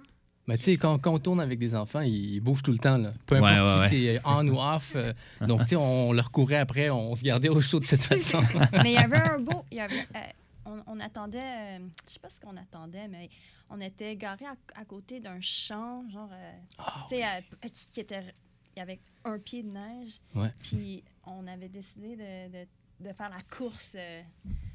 [0.48, 2.78] Mais tu sais, quand, quand on tourne avec des enfants, ils, ils bougent tout le
[2.78, 2.96] temps.
[2.98, 3.12] Là.
[3.26, 4.92] Peu importe ouais, si c'est on ou off.
[4.96, 5.12] euh,
[5.46, 8.40] donc, tu sais, on leur courait après, on se gardait au chaud de cette façon.
[8.72, 9.64] mais il y avait un beau.
[9.70, 10.20] il y avait, euh,
[10.66, 11.38] on, on attendait.
[11.40, 11.78] euh,
[12.08, 13.30] je sais pas ce qu'on attendait, mais
[13.70, 16.30] on était garé à, à côté d'un champ, genre.
[16.32, 18.34] euh, Ah, tu sais, euh, qui, qui était.
[18.74, 20.18] Il y avait un pied de neige.
[20.62, 22.66] Puis on avait décidé de, de,
[23.02, 24.22] de faire la course euh,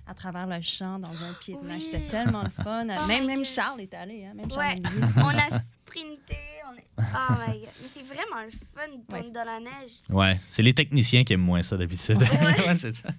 [0.05, 1.83] à travers le champ dans un pied de neige.
[1.83, 1.89] Oui.
[1.91, 2.87] C'était tellement le fun.
[2.89, 3.45] Oh même même.
[3.45, 4.25] Charles est allé.
[4.25, 4.33] Hein?
[4.35, 4.51] Même.
[4.51, 5.13] Charles Olivier.
[5.17, 5.59] On a
[5.97, 6.37] sprinté,
[6.69, 6.83] on est...
[6.99, 7.03] Oh
[7.47, 7.69] my god.
[7.81, 9.91] Mais c'est vraiment le fun de tourner dans la neige.
[10.09, 12.17] Ouais, c'est les techniciens qui aiment moins ça d'habitude.
[12.17, 12.27] Ouais.
[12.67, 13.09] Ouais, c'est ça.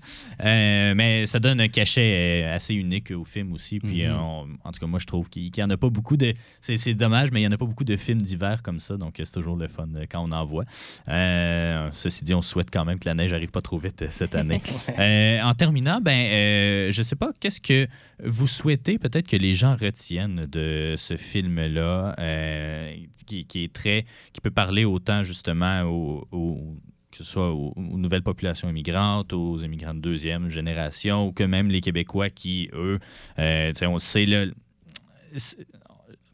[0.45, 3.79] Euh, mais ça donne un cachet euh, assez unique au film aussi.
[3.79, 4.11] Puis, Mhm.
[4.11, 6.35] euh, on- en tout cas, moi, je trouve qu'il n'y en a pas beaucoup de.
[6.61, 8.97] C'est c'est dommage, mais il n'y en a pas beaucoup de films d'hiver comme ça.
[8.97, 10.65] Donc, c'est toujours le fun quand on en voit.
[11.09, 14.35] Euh, ceci dit, on souhaite quand même que la neige arrive pas trop vite cette
[14.35, 14.61] année.
[14.99, 17.87] Euh, en terminant, ben, euh, je sais pas, qu'est-ce que
[18.25, 22.15] vous souhaitez peut-être que les gens retiennent de ce film-là,
[22.69, 22.97] euh,
[23.27, 26.27] qui, est très, qui peut parler autant justement aux,
[27.11, 31.69] que ce soit aux, nouvelles populations immigrantes, aux immigrants de deuxième génération, ou que même
[31.69, 32.99] les Québécois qui, eux,
[33.39, 34.27] euh, on sait
[35.37, 35.67] c'est-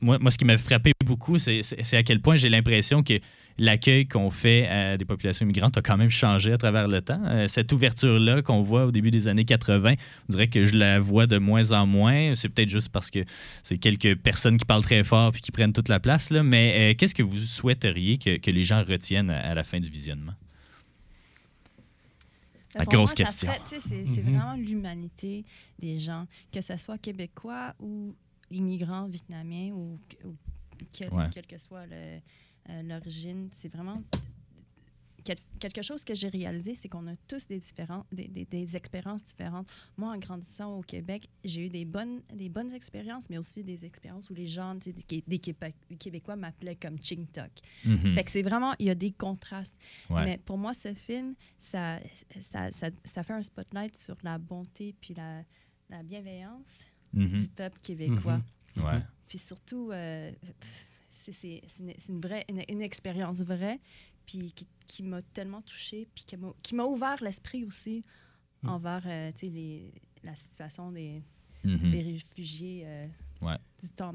[0.00, 1.62] Moi, moi, ce qui m'a frappé beaucoup, c'est
[1.92, 3.14] à quel point j'ai l'impression que
[3.58, 7.20] l'accueil qu'on fait à des populations immigrantes a quand même changé à travers le temps.
[7.26, 9.94] Euh, cette ouverture-là qu'on voit au début des années 80,
[10.28, 12.34] on dirait que je la vois de moins en moins.
[12.34, 13.20] C'est peut-être juste parce que
[13.62, 16.30] c'est quelques personnes qui parlent très fort puis qui prennent toute la place.
[16.30, 16.42] Là.
[16.42, 19.78] Mais euh, qu'est-ce que vous souhaiteriez que, que les gens retiennent à, à la fin
[19.78, 20.34] du visionnement?
[22.76, 23.52] La grosse moi, question.
[23.78, 24.22] C'est Mhm.
[24.32, 25.44] vraiment l'humanité
[25.78, 28.14] des gens, que ce soit québécois ou
[28.50, 30.34] immigrants vietnamiens ou, ou
[30.92, 31.28] quel, Ouais.
[31.48, 32.18] que soit le-
[32.70, 33.48] euh, l'origine.
[33.52, 34.02] C'est vraiment
[35.24, 38.76] quel- quelque chose que j'ai réalisé, c'est qu'on a tous des, différents, des, des- des
[38.76, 39.70] expériences différentes.
[39.96, 43.86] Moi, en grandissant au Québec, j'ai eu des bonnes, des bonnes expériences, mais aussi des
[43.86, 44.92] expériences où les gens, des,
[45.26, 47.50] des Québé- Québécois m'appelaient comme Ching Tok.
[47.86, 48.14] Mhm.
[48.14, 49.76] Fait que c'est vraiment, il y a des contrastes.
[50.10, 50.24] Ouais.
[50.26, 52.00] Mais pour moi, ce film, ça,
[52.40, 55.42] ça, ça, ça fait un spotlight sur la bonté puis la,
[55.88, 56.80] la bienveillance
[57.14, 57.38] Mhm.
[57.40, 58.40] du peuple québécois.
[58.76, 58.98] Ouais.
[59.28, 60.32] Puis surtout, euh,
[61.32, 63.80] c'est- c'est une, c'est une vraie, une, une expérience vraie,
[64.26, 68.04] puis qui, qui m'a tellement touchée, puis qui m'a- qui m'a ouvert l'esprit aussi
[68.62, 68.68] Mm.
[68.68, 71.22] envers euh, les, la situation des,
[71.64, 71.90] Mhm.
[71.90, 73.06] des réfugiés euh,
[73.42, 73.56] Ouais.
[73.82, 74.14] du temps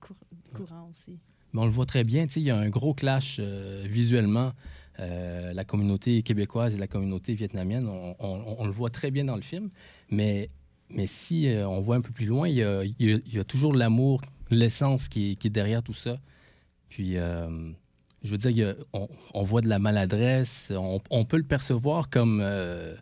[0.00, 0.16] cour-
[0.54, 1.18] courant aussi.
[1.52, 4.52] Mais on le voit très bien, il y a un gros clash euh, visuellement.
[4.98, 9.24] Euh, la communauté québécoise et la communauté vietnamienne, on, on- on le voit très bien
[9.24, 9.70] dans le film.
[10.10, 10.50] Mais,
[10.90, 13.18] mais si euh, on voit un peu plus loin, il y a, il y a-
[13.24, 14.20] il y a toujours l'amour,
[14.50, 16.20] l'essence qui, qui est derrière tout ça.
[16.90, 17.48] Puis, euh,
[18.22, 22.40] je veux dire, on, on voit de la maladresse, on, on peut le percevoir comme
[22.42, 22.94] euh,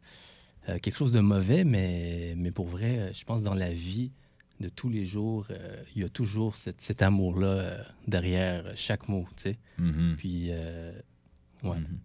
[0.68, 4.12] euh, quelque chose de mauvais, mais, mais pour vrai, je pense dans la vie
[4.60, 9.26] de tous les jours, euh, il y a toujours cette- cet amour-là derrière chaque mot,
[9.36, 9.56] tu sais.
[9.78, 10.14] Mhm.
[10.18, 10.50] Puis,
[11.64, 11.76] ouais.
[11.76, 11.98] Mhm.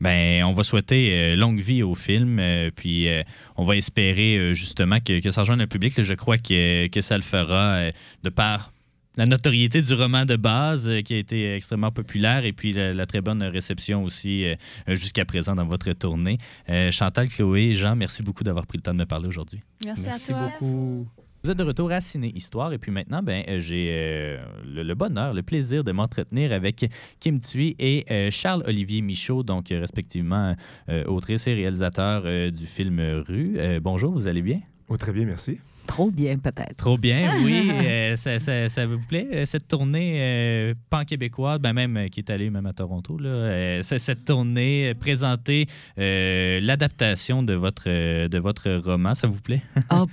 [0.00, 3.22] Ben, on va souhaiter euh, longue vie au film, euh, puis euh,
[3.56, 6.02] on va espérer justement que, que ça rejoigne le public.
[6.02, 7.90] Je crois que, que ça le fera
[8.24, 8.72] de par
[9.16, 12.92] la notoriété du roman de base euh, qui a été extrêmement populaire et puis la,
[12.94, 14.54] la très bonne réception aussi euh,
[14.88, 16.38] jusqu'à présent dans votre tournée.
[16.70, 19.60] Euh, Chantal, Chloé, Jean, merci beaucoup d'avoir pris le temps de me parler aujourd'hui.
[19.84, 20.44] Merci, Merci à toi.
[20.58, 21.06] beaucoup.
[21.44, 24.94] Vous êtes de retour à Ciné Histoire et puis maintenant, ben, j'ai euh, le, le
[24.94, 26.88] bonheur, le plaisir de m'entretenir avec
[27.18, 30.54] Kim Thuy et euh, Charles-Olivier Michaud, donc respectivement
[30.88, 33.54] euh, autrice et réalisateur euh, du film Rue.
[33.58, 34.60] Euh, bonjour, vous allez bien?
[34.88, 35.58] Oh, très bien, merci.
[35.86, 36.76] Trop bien, peut-être.
[36.76, 37.70] Trop bien, oui.
[37.70, 42.20] Euh, ça, ça- ça vous plaît, euh, cette tournée euh, pan-québécoise, ben même euh, qui
[42.20, 45.66] est allée même à Toronto, là, cette tournée présenter
[45.96, 47.88] l'adaptation de votre,
[48.28, 49.62] de votre roman, ça vous plaît?
[49.88, 50.04] Ah,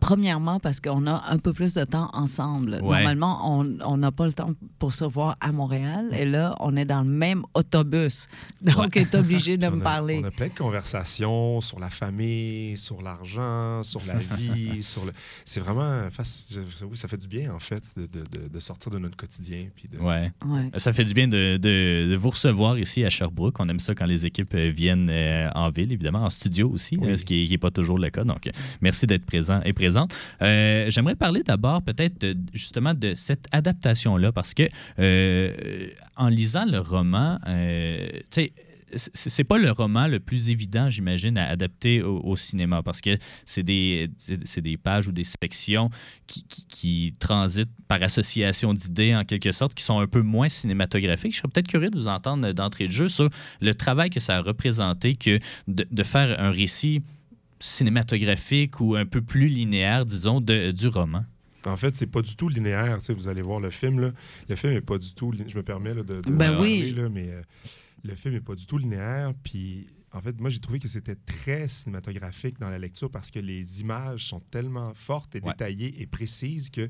[0.00, 2.72] premièrement, parce qu'on a un peu plus de temps ensemble.
[2.74, 2.80] Ouais.
[2.80, 6.08] Normalement, on n'a pas le temps pour se voir à Montréal.
[6.18, 8.28] Et là, on est dans le même autobus.
[8.62, 8.86] Donc, Ouais.
[8.96, 10.20] on est obligé de on, me a, parler.
[10.22, 15.12] on a plein de conversations sur la famille, sur l'argent, sur la vie, sur le.
[15.44, 16.08] C'est vraiment.
[16.82, 19.66] Oui, ça fait du bien, en fait, de, de- de- sortir de notre quotidien.
[19.74, 19.98] Puis de...
[19.98, 20.32] Ouais.
[20.44, 20.70] Ouais.
[20.76, 23.58] Ça fait du bien de, de- de vous recevoir ici à Sherbrooke.
[23.60, 26.96] On aime ça quand les équipes euh, viennent euh, en ville, évidemment, en studio aussi,
[26.96, 27.16] Oui.
[27.16, 28.24] ce qui n'est pas toujours le cas.
[28.24, 28.48] Donc,
[28.80, 29.72] merci d'être présent et
[30.42, 34.68] Euh, J'aimerais parler d'abord peut-être justement de cette adaptation-là, parce que
[34.98, 38.52] euh, en lisant le roman, euh, tu sais,
[38.94, 43.62] c'est pas le roman le plus évident, j'imagine, à adapter au, cinéma parce que c'est
[43.62, 44.08] des,
[44.82, 45.90] pages ou des sections
[46.26, 51.32] qui, transitent par association d'idées en quelque sorte, qui sont un peu moins cinématographiques.
[51.32, 53.28] Je serais peut-être curieux de vous entendre d'entrée de jeu sur
[53.60, 57.02] le travail que ça a représenté que de faire un récit
[57.60, 61.24] cinématographique ou un peu plus linéaire, disons, de, du roman?
[61.66, 62.98] En fait, c'est pas du tout linéaire.
[63.08, 64.00] Vous allez voir le film.
[64.00, 64.12] Là.
[64.48, 65.32] Le film est pas du tout.
[65.46, 66.92] Je me permets là, de, de Ben parler, oui.
[66.92, 67.42] là, mais euh,
[68.04, 69.32] le film est pas du tout linéaire.
[69.42, 73.40] Puis, en fait, moi, j'ai trouvé que c'était très cinématographique dans la lecture parce que
[73.40, 75.50] les images sont tellement fortes et Ouais.
[75.52, 76.88] détaillées et précises que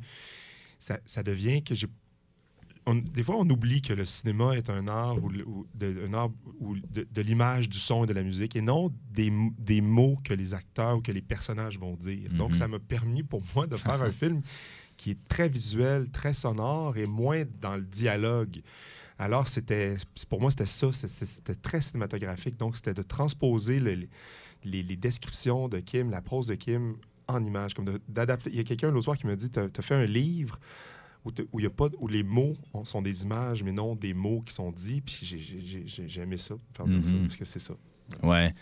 [0.79, 1.87] ça, ça devient que j'ai.
[2.89, 6.07] On- des fois, on oublie que le cinéma est un art, où, le- où- de,
[6.09, 6.31] un art
[6.61, 9.31] où de, de l'image, du son et de la musique, et non des,
[9.81, 12.31] mots que les acteurs ou que les personnages vont dire.
[12.33, 12.57] Donc, Mhm.
[12.57, 14.43] ça m'a permis pour moi de faire un film
[14.97, 18.63] qui est très visuel, très sonore et moins dans le dialogue.
[19.19, 19.97] Alors, c'était,
[20.29, 20.93] pour moi, c'était ça.
[20.93, 22.57] C'était, c'était très cinématographique.
[22.57, 24.09] Donc, c'était de transposer le-
[24.65, 26.97] les, les descriptions de Kim, la prose de Kim
[27.29, 28.51] en images, comme de- d'adapter.
[28.51, 30.59] Il y a quelqu'un l'autre soir qui me dit Tu as fait un livre
[31.25, 33.73] où, t'as- où il y a pas, où les mots ont- sont des images, mais
[33.73, 35.01] non des mots qui sont dits.
[35.01, 37.23] Puis j'ai- aimé ça, faire dire ça, Mhm.
[37.23, 37.75] parce que c'est ça.
[38.23, 38.55] Ouais.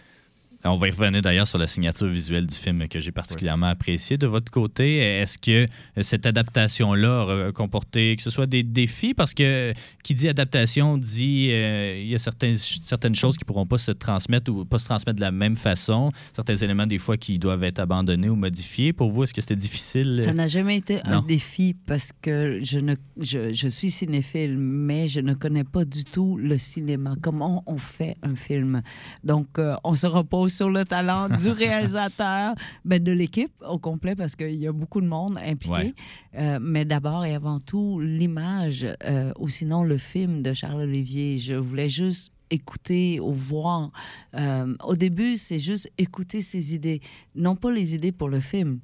[0.69, 4.19] On va y revenir d'ailleurs sur la signature visuelle du film que j'ai particulièrement appréciée.
[4.19, 5.67] De votre côté, est-ce que
[6.01, 9.15] cette adaptation-là a comporté que ce soit des défis?
[9.15, 13.47] Parce que qui dit adaptation dit euh, il y a certaines, certaines choses qui ne
[13.47, 16.11] pourront pas se transmettre ou pas se transmettre de la même façon.
[16.35, 18.93] Certains éléments, des fois, qui doivent être abandonnés ou modifiés.
[18.93, 20.21] Pour vous, est-ce que c'était difficile?
[20.23, 21.19] Ça n'a jamais été Non.
[21.19, 25.85] un défi parce que je, ne, je, je suis cinéphile, mais je ne connais pas
[25.85, 28.83] du tout le cinéma, comment on fait un film?
[29.25, 32.55] Donc, euh, on se repose sur le talent du réalisateur,
[32.85, 35.77] ben, de l'équipe au complet parce qu'il y a beaucoup de monde impliqué.
[35.77, 35.95] Ouais.
[36.39, 41.39] Euh, mais d'abord et avant tout, l'image euh, ou sinon le film de Charles Olivier.
[41.39, 43.91] Je voulais juste écouter ou voir.
[44.35, 47.01] Euh, au début, c'est juste écouter ses idées,
[47.35, 48.81] non pas les idées pour le film,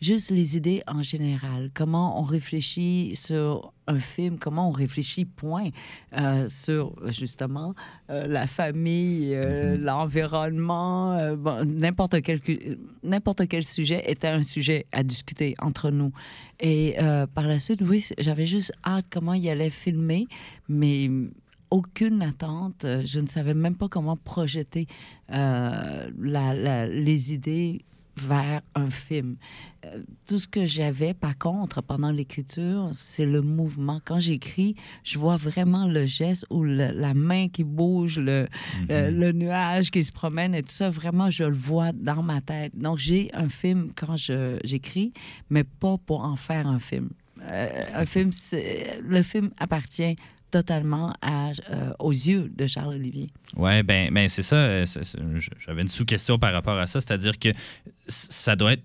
[0.00, 1.70] juste les idées en général.
[1.74, 5.70] Comment on réfléchit sur un film, comment on réfléchit, point,
[6.16, 7.74] euh, sur justement
[8.10, 15.02] euh, la famille, euh, l'environnement, euh, bon, n'importe quel, quel sujet était un sujet à
[15.02, 16.12] discuter entre nous.
[16.60, 16.96] Et
[17.34, 20.26] par la suite, oui, j'avais juste hâte comment il allait filmer,
[20.68, 21.10] mais
[21.70, 22.86] aucune attente.
[23.04, 24.86] Je ne savais même pas comment projeter
[25.30, 27.82] euh, la- la- les idées
[28.16, 29.36] vers un film.
[29.84, 34.00] Euh, tout ce que j'avais, par contre, pendant l'écriture, c'est le mouvement.
[34.04, 38.46] Quand j'écris, je vois vraiment le geste ou le- la main qui bouge, le,
[38.90, 40.90] euh, le nuage qui se promène et tout ça.
[40.90, 42.76] Vraiment, je le vois dans ma tête.
[42.76, 44.16] Donc, j'ai un film quand
[44.64, 45.12] j'écris,
[45.50, 47.10] mais pas pour en faire un film.
[47.42, 48.30] Euh, un film,
[49.02, 50.16] le film appartient
[50.58, 53.28] totalement à, euh, aux yeux de Charles Olivier.
[53.56, 54.56] Oui, ben, ben c'est ça.
[54.56, 54.86] euh,
[55.66, 57.48] J'avais une sous-question par rapport à ça, c'est-à-dire que
[58.06, 58.84] ça doit être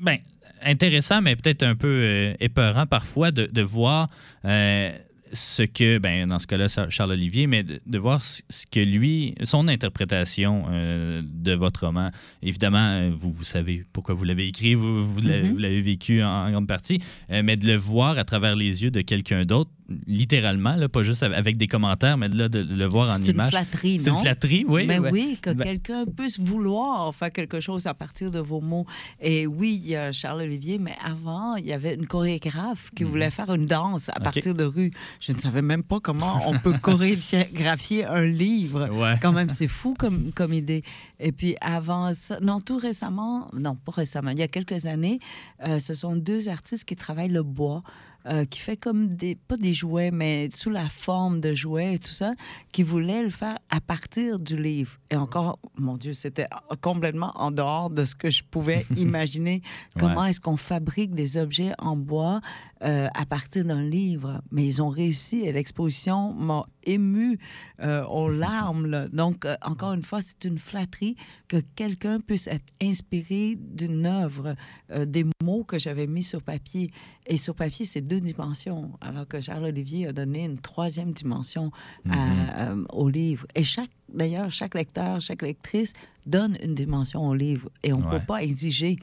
[0.00, 0.18] ben,
[0.62, 4.08] intéressant, mais peut-être un peu euh, épeurant parfois de, de voir
[4.44, 4.90] euh,
[5.32, 9.36] ce que, ben, dans ce cas-là, Charles Olivier, mais de, de voir ce que lui,
[9.44, 12.10] son interprétation euh, de votre roman.
[12.42, 16.66] Évidemment, vous, vous savez pourquoi vous l'avez écrit, vous, vous l'avez vécu en, en grande
[16.66, 19.70] partie, mais de le voir à travers les yeux de quelqu'un d'autre,
[20.06, 23.22] littéralement, là, pas juste avec des commentaires, mais de, là, de le voir en C'est
[23.24, 23.50] une image.
[23.50, 24.20] flatterie, C'est une non?
[24.22, 24.86] flatterie, oui.
[24.86, 25.10] Mais ouais.
[25.10, 28.86] oui, que Ben- quelqu'un puisse vouloir faire quelque chose à partir de vos mots.
[29.20, 33.04] Et oui, il y a Charles Olivier, mais avant, il y avait une chorégraphe qui
[33.04, 34.24] voulait faire une danse à Mhm.
[34.24, 34.92] Partir de rue.
[35.20, 38.88] Je ne savais même pas comment on peut chorégraphier un livre.
[38.90, 39.14] Ouais.
[39.20, 40.82] Quand même, c'est fou comme, comme idée.
[41.18, 45.18] Et puis avant ça, non, tout récemment, non, pas récemment, il y a quelques années,
[45.66, 47.82] euh, ce sont deux artistes qui travaillent le bois.
[48.26, 51.98] Euh, qui fait comme des, pas des jouets, mais sous la forme de jouets et
[51.98, 52.32] tout ça,
[52.72, 54.98] qui voulaient le faire à partir du livre.
[55.10, 56.46] Et encore, mon Dieu, c'était
[56.80, 59.62] complètement en dehors de ce que je pouvais imaginer.
[59.98, 62.40] Comment est-ce qu'on fabrique des objets en bois
[62.84, 64.42] euh, à partir d'un livre?
[64.50, 67.38] Mais ils ont réussi et l'exposition m'a ému
[67.80, 68.86] euh, aux larmes.
[68.86, 69.08] là.
[69.08, 71.16] Donc, euh, encore une fois, c'est une flatterie
[71.48, 74.54] que quelqu'un puisse être inspiré d'une œuvre,
[74.90, 76.90] euh, des mots que j'avais mis sur papier.
[77.26, 81.70] Et sur papier, c'est deux dimensions, alors que Charles Olivier a donné une troisième dimension
[82.10, 83.46] à, euh, au livre.
[83.54, 85.92] Et chaque, d'ailleurs, chaque lecteur, chaque lectrice
[86.26, 87.68] donne une dimension au livre.
[87.82, 88.18] Et on ne Ouais.
[88.18, 88.96] peut pas exiger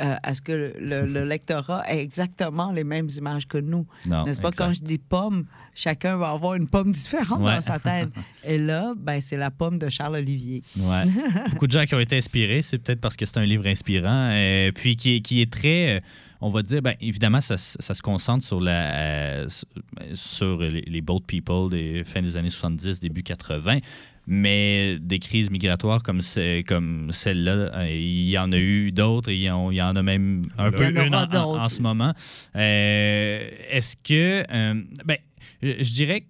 [0.00, 3.86] euh, à ce que le, le lectorat ait exactement les mêmes images que nous.
[4.06, 4.48] N'est-ce pas?
[4.48, 4.56] exact.
[4.56, 7.54] Quand je dis pomme, chacun va avoir une pomme différente Ouais.
[7.54, 8.08] dans sa tête.
[8.44, 10.62] Et là, ben, c'est la pomme de Charles Olivier.
[10.78, 11.04] Ouais.
[11.50, 14.30] Beaucoup de gens qui ont été inspirés, c'est peut-être parce que c'est un livre inspirant,
[14.32, 16.00] euh, puis qui, est- qui est très, euh,
[16.40, 19.64] on va dire, ben, évidemment, ça, ça se concentre sur, la, euh, s-
[20.14, 23.78] sur les, les boat people des fins des années 70, début 80.
[24.26, 26.20] Mais des crises migratoires comme,
[26.68, 30.42] comme celle-là, euh, il y en a eu d'autres et il y en, a même
[30.58, 31.60] un Il peu en une en, en- d'autres.
[31.60, 32.12] en ce moment.
[32.54, 35.16] Euh, Est-ce que, euh, ben,
[35.62, 36.26] je, je dirais, que-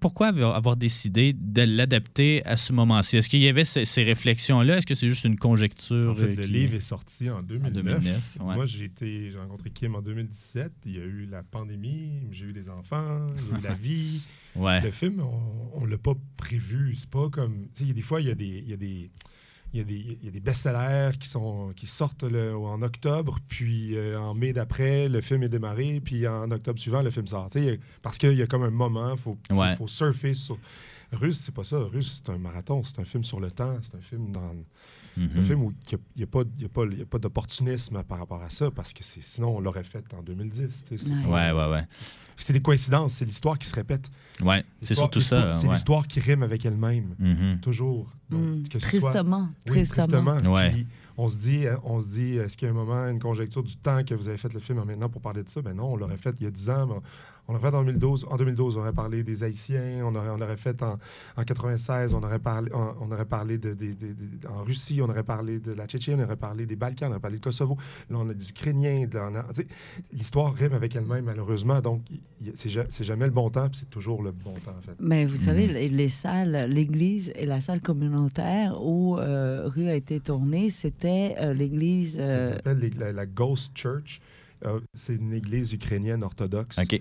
[0.00, 3.16] pourquoi avoir décidé de l'adapter à ce moment-ci?
[3.16, 4.78] Est-ce qu'il y avait ces, ces réflexions-là?
[4.78, 6.10] Est-ce que c'est juste une conjecture?
[6.10, 7.72] En fait, euh, le qui- livre est sorti en 2009.
[8.00, 8.54] 2009, ouais.
[8.54, 8.90] Moi, j'ai
[9.38, 10.72] rencontré Kim en 2017.
[10.86, 13.74] Il y a eu la pandémie, j'ai eu des enfants, il y a eu la
[13.80, 14.20] vie.
[14.56, 14.80] Ouais.
[14.80, 16.94] Le film, on, on l'a pas prévu.
[16.96, 17.68] C'est pas comme,
[18.02, 19.10] fois, il y a des, il y a des, il y a des,
[19.74, 19.80] il
[20.24, 24.52] y a des best-sellers qui sont, qui sortent le- en octobre, puis euh, en mai
[24.52, 27.48] d'après, le film est démarré, puis en octobre suivant, le film sort.
[27.54, 29.76] Il a- parce qu'il y a comme un moment, faut, faut, Ouais.
[29.76, 30.58] faut surfer sur.
[31.12, 31.78] Russe, c'est pas ça.
[31.78, 34.54] Russe, c'est un marathon, c'est un film sur le temps, c'est un film dans.
[35.16, 35.30] Mhm.
[35.36, 37.18] Un film où il n'y a, pas, il y a pas, il y a pas
[37.18, 40.84] d'opportunisme par rapport à ça, parce que sinon, on l'aurait fait en 2010.
[40.84, 41.84] tu sais, c'est Ouais, ouais, ouais.
[42.36, 44.08] C'est des coïncidences, c'est l'histoire qui se répète.
[44.40, 45.52] Ouais, c'est surtout ça.
[45.52, 45.72] C'est ouais.
[45.72, 47.58] l'histoire qui rime avec elle-même, Mhm.
[47.60, 48.12] toujours.
[48.30, 48.62] Donc, Mm.
[48.68, 49.48] que ce soit- Tristement.
[49.68, 50.06] Oui, tristement.
[50.36, 50.52] tristement.
[50.54, 50.70] Ouais.
[50.70, 50.86] Puis
[51.16, 53.64] on se dit, euh, on se dit, est-ce qu'il y a un moment, une conjecture
[53.64, 55.62] du temps que vous avez fait le film maintenant pour parler de ça?
[55.62, 56.86] Ben non, on l'aurait fait il y a 10 ans.
[56.86, 56.94] mais
[57.48, 58.26] on l'aurait fait en 2012.
[58.30, 60.02] En 2012, on aurait parlé des Haïtiens.
[60.04, 60.98] On aurait, on l'aurait fait en,
[61.36, 62.12] en 96.
[62.14, 63.74] On aurait parlé, on, on aurait parlé de,
[64.48, 65.00] en Russie.
[65.02, 66.20] On aurait parlé de la Tchétchénie.
[66.20, 67.08] On aurait parlé des Balkans.
[67.08, 67.76] On aurait parlé du Kosovo.
[68.10, 69.06] Là, on a des Ukrainiens.
[69.06, 69.18] de-
[70.12, 71.80] L'histoire rime avec elle-même, malheureusement.
[71.80, 72.02] Donc,
[72.54, 74.94] c'est ja- c'est jamais le bon temps, puis c'est toujours le bon temps, en fait.
[75.00, 75.72] Mais vous savez, Mhm.
[75.72, 81.34] les, les salles, l'église et la salle communautaire où euh, Rue a été tournée, c'était
[81.40, 82.16] euh, l'église.
[82.16, 84.20] Ça euh, s'appelle les- la, la Ghost Church.
[84.66, 86.78] Euh, c'est une église ukrainienne orthodoxe.
[86.78, 87.00] OK.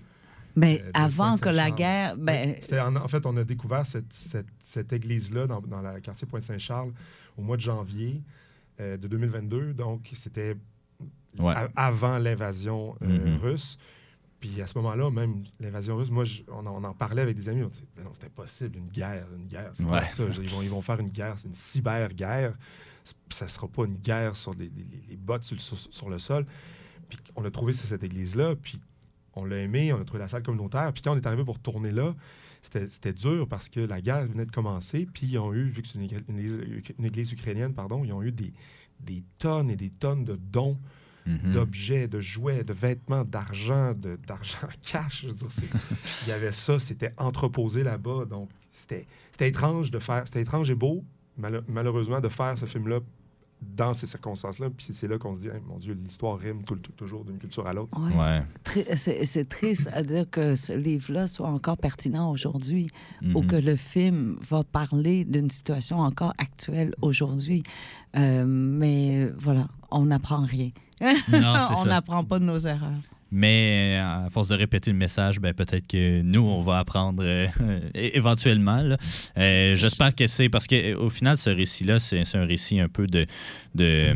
[0.57, 2.17] Mais euh, de avant que la guerre.
[2.17, 6.27] Ben, en, en fait, on a découvert cette, cette, cette église-là dans, dans le quartier
[6.27, 6.91] Pointe-Saint-Charles
[7.37, 8.21] au mois de janvier
[8.81, 9.73] euh, de 2022.
[9.73, 10.55] Donc, c'était
[11.39, 11.53] Ouais.
[11.75, 13.37] avant l'invasion euh, Mhm.
[13.37, 13.77] russe.
[14.39, 17.35] Puis à ce moment-là, même l'invasion russe, moi, je- on, en, on en parlait avec
[17.37, 17.63] des amis.
[17.63, 19.71] On disait, mais non, c'est impossible, une guerre, une guerre.
[19.73, 20.07] C'est Ouais.
[20.07, 20.23] ça.
[20.41, 22.53] Ils vont, ils vont faire une guerre, c'est une cyber-guerre.
[23.29, 26.17] Ça sera pas une guerre sur les, les- les bottes sur, le- sur- sur le
[26.19, 26.45] sol.
[27.09, 28.81] Puis on a trouvé cette église-là, puis
[29.37, 30.91] on l'a aimé, on a trouvé la salle communautaire.
[30.93, 32.15] Puis quand on est arrivé pour tourner là,
[32.61, 35.07] c'était dur parce que la guerre venait de commencer.
[35.13, 36.59] Puis ils ont eu, vu que c'est une, église- une église-
[36.99, 38.51] une église ukrainienne, pardon, ils ont eu des,
[38.99, 40.77] des tonnes et des tonnes de dons
[41.25, 41.51] Mhm.
[41.51, 45.23] d'objets, de jouets, de vêtements, d'argent, de- d'argent cash.
[45.23, 45.67] Je veux dire, c'est-
[46.25, 48.23] il y avait ça, c'était entreposé là-bas.
[48.25, 51.03] Donc, c'était c'était étrange de faire, c'était étrange et beau,
[51.37, 53.01] mal- malheureusement, de faire ce film-là
[53.61, 54.69] dans ces circonstances-là.
[54.69, 57.65] Puis c'est là qu'on se dit, Hey, mon Dieu, l'histoire rime tout toujours d'une culture
[57.67, 57.91] à l'autre.
[57.99, 58.43] ouais.
[58.95, 62.87] C'est c'est triste à dire que ce livre-là soit encore pertinent aujourd'hui
[63.35, 63.47] ou Mhm.
[63.47, 67.63] que le film va parler d'une situation encore actuelle aujourd'hui.
[68.15, 70.69] Euh, mais voilà, on n'apprend rien.
[71.01, 71.31] Non, c'est
[71.81, 73.01] on n'apprend pas de nos erreurs.
[73.31, 77.23] Mais euh, à force de répéter le message, ben, peut-être que nous, on va apprendre
[77.25, 77.47] euh,
[77.93, 78.79] éventuellement.
[79.37, 83.25] Euh, J'espère que c'est parce qu'au final, ce récit-là, c'est un récit un peu de.
[83.75, 84.13] de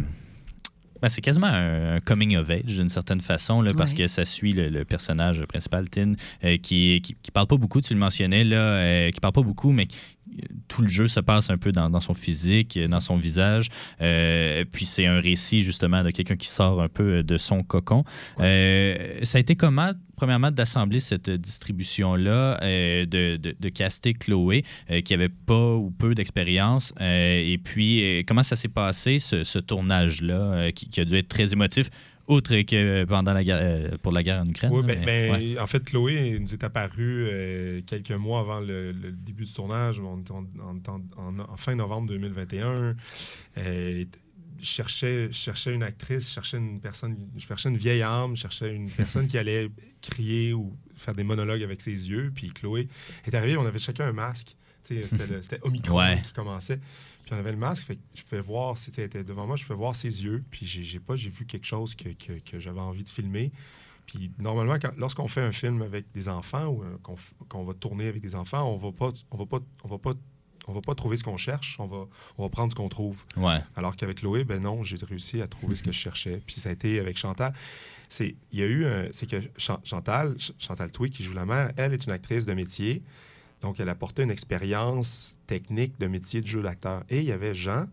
[1.01, 3.97] ben, c'est quasiment un, un coming of age d'une certaine façon, là, parce Ouais.
[3.97, 6.13] que ça suit le, le personnage principal, Tin,
[6.45, 9.71] euh, qui, qui, qui parle pas beaucoup, tu le mentionnais, là, qui parle pas beaucoup,
[9.71, 9.87] mais
[10.67, 13.67] tout le jeu se passe un peu dans, dans son physique, dans son visage.
[14.01, 18.03] Euh, puis c'est un récit justement de quelqu'un qui sort un peu de son cocon.
[18.39, 24.63] Euh, ça a été comment, premièrement, d'assembler cette distribution-là, euh, de, de, de caster Chloé,
[25.03, 26.93] qui avait pas ou peu d'expérience.
[26.99, 31.53] Et puis, comment ça s'est passé, ce, ce tournage-là, qui, qui a dû être très
[31.53, 31.89] émotif,
[32.31, 34.71] outre que pendant la guerre, euh, pour la guerre en Ukraine.
[34.73, 35.59] Oui, là, ben, mais- ben, ouais.
[35.59, 39.99] en fait, Chloé nous est apparue euh, quelques mois avant le, le début du tournage,
[39.99, 42.95] on en, fin novembre 2021.
[43.57, 44.05] Euh,
[44.59, 45.29] je cherchais,
[45.73, 49.27] une actrice, je cherchais une personne, je cherchais une vieille âme, je cherchais une personne
[49.27, 49.69] qui allait
[50.01, 52.31] crier ou faire des monologues avec ses yeux.
[52.33, 52.87] Puis Chloé
[53.25, 54.55] est arrivée, on avait chacun un masque.
[54.83, 56.21] C'était Omicron Ouais.
[56.23, 56.79] qui commençait.
[57.31, 59.77] On avait le masque, fait que je pouvais voir, c'était était devant moi, je pouvais
[59.77, 60.43] voir ses yeux.
[60.51, 63.51] Puis j'ai pas, j'ai vu quelque chose que, que- que j'avais envie de filmer.
[64.05, 66.97] Puis normalement, lorsqu'on fait un film avec des enfants ou euh,
[67.47, 70.13] qu'on va tourner avec des enfants, on va pas, on va pas, on va pas,
[70.67, 72.05] on va pas trouver ce qu'on cherche, on va,
[72.37, 73.17] on va prendre ce qu'on trouve.
[73.37, 73.59] Ouais.
[73.75, 76.41] Alors qu'avec Chloé, ben non, j'ai réussi à trouver ce que je cherchais.
[76.45, 77.53] Puis ça a été avec Chantal.
[78.09, 81.45] C'est, il y a eu, c'est que Chan- Chantal, Ch- Chantal Touy, qui joue la
[81.45, 83.01] mère, elle est une actrice de métier.
[83.61, 87.03] Donc, elle apportait une expérience technique de métier de jeu d'acteur.
[87.09, 87.85] Et il y avait Jean,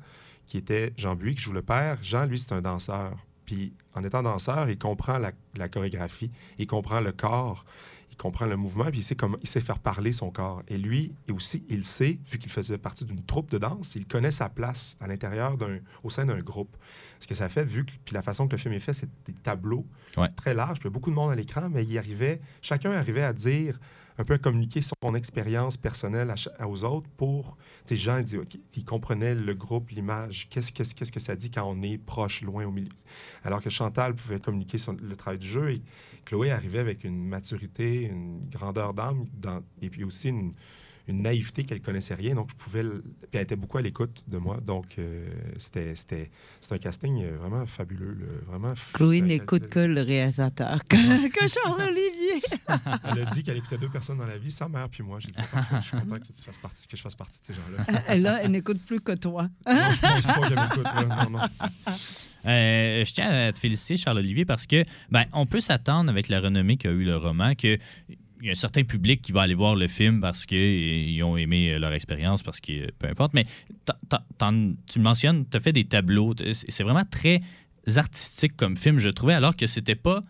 [0.47, 1.99] qui était Jean Buis, qui joue le père.
[2.03, 3.16] Jean, lui, c'est un danseur.
[3.45, 7.64] Puis, en étant danseur, il comprend la, la chorégraphie, il comprend le corps,
[8.11, 10.62] il comprend le mouvement, puis il sait, comment, il sait faire parler son corps.
[10.69, 14.07] Et lui, et aussi, il sait, vu qu'il faisait partie d'une troupe de danse, il
[14.07, 16.77] connaît sa place à l'intérieur d'un, au sein d'un groupe.
[17.21, 19.09] Ce que ça fait, vu que, puis la façon que le film est fait, c'est
[19.27, 20.29] des tableaux Ouais.
[20.37, 22.91] très larges, puis il y a beaucoup de monde à l'écran, mais il arrivait, chacun
[22.93, 23.79] arrivait à dire,
[24.19, 26.35] un peu communiquer son expérience personnelle
[26.66, 27.57] aux autres pour,
[27.87, 31.21] tu sais, Jean, il, dit, OK, il comprenait le groupe, l'image, qu'est-ce, qu'est-ce, qu'est-ce que
[31.21, 32.91] ça dit quand on est proche, loin, au milieu.
[33.45, 35.83] Alors que Chantal pouvait communiquer son- le travail du jeu et
[36.25, 39.27] Chloé arrivait avec une maturité, une grandeur d'âme
[39.81, 40.53] et puis aussi une,
[41.09, 42.35] une naïveté qu'elle connaissait rien.
[42.35, 42.83] Donc, je pouvais.
[42.83, 44.59] le- Puis elle était beaucoup à l'écoute de moi.
[44.65, 45.27] Donc, euh,
[45.59, 46.31] c'était, c'était,
[46.61, 48.17] c'était un casting euh, vraiment fabuleux.
[48.21, 48.75] là, Vraiment.
[48.93, 52.43] Chloé n'écoute que le réalisateur, que, que Charles-Olivier.
[53.05, 55.19] Elle a dit qu'elle écoutait deux personnes dans la vie, sa mère puis moi.
[55.21, 55.35] J'ai dit,
[55.77, 58.03] je suis content que, tu fasses partie, que je fasse partie de ces gens-là.
[58.07, 59.49] Elle, là, elle n'écoute plus que toi.
[59.67, 60.85] Non, je pense pas qu'elle m'écoute.
[60.85, 61.25] là.
[61.25, 61.47] Non, non.
[62.47, 66.41] Euh, je tiens à te féliciter, Charles-Olivier, parce que ben, on peut s'attendre, avec la
[66.41, 67.79] renommée qu'a eu le roman, que
[68.41, 71.36] il y a un certain public qui va aller voir le film parce qu'ils ont
[71.36, 73.34] aimé euh, leur expérience, parce que peu importe.
[73.34, 73.45] Mais
[73.84, 76.34] t'en- t'en- t'en- tu le mentionnes, tu as fait des tableaux.
[76.34, 77.41] t- c'est vraiment très
[77.97, 80.20] artistique comme film, je trouvais, alors que c'était pas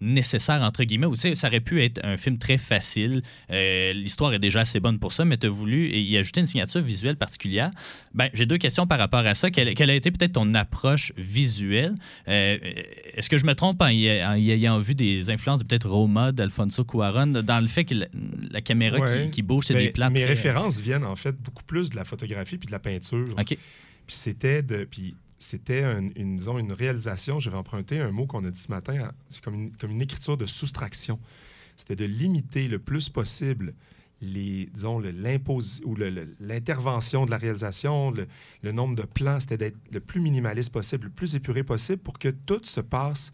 [0.00, 1.06] nécessaire, entre guillemets.
[1.06, 3.22] Ou, tu sais, ça aurait pu être un film très facile.
[3.50, 6.46] Euh, L'histoire est déjà assez bonne pour ça, mais tu as voulu y ajouter une
[6.46, 7.70] signature visuelle particulière.
[8.14, 9.50] Ben, J'ai deux questions par rapport à ça.
[9.50, 11.94] Quelle, quelle a été peut-être ton approche visuelle?
[12.28, 12.58] Euh,
[13.14, 15.88] Est-ce que je me trompe en y, en y ayant vu des influences de peut-être
[15.88, 18.06] Roma, d'Alfonso Cuaron, dans le fait que la,
[18.50, 19.24] la caméra Ouais.
[19.26, 21.90] qui, qui bouge, c'est Ben, des plans Mes très- références viennent en fait beaucoup plus
[21.90, 23.28] de la photographie puis de la peinture.
[23.38, 23.46] OK.
[23.46, 23.58] Puis
[24.08, 24.84] c'était de.
[24.84, 27.38] Puis c'était un- une, disons, une réalisation.
[27.38, 29.12] Je vais emprunter un mot qu'on a dit ce matin.
[29.28, 31.18] C'est comme une, comme une écriture de soustraction.
[31.76, 33.74] C'était de limiter le plus possible
[34.22, 35.02] les, disons,
[35.84, 35.94] ou
[36.40, 38.26] l'intervention de la réalisation, le,
[38.62, 42.18] le nombre de plans, c'était d'être le plus minimaliste possible, le plus épuré possible pour
[42.18, 43.32] que tout se passe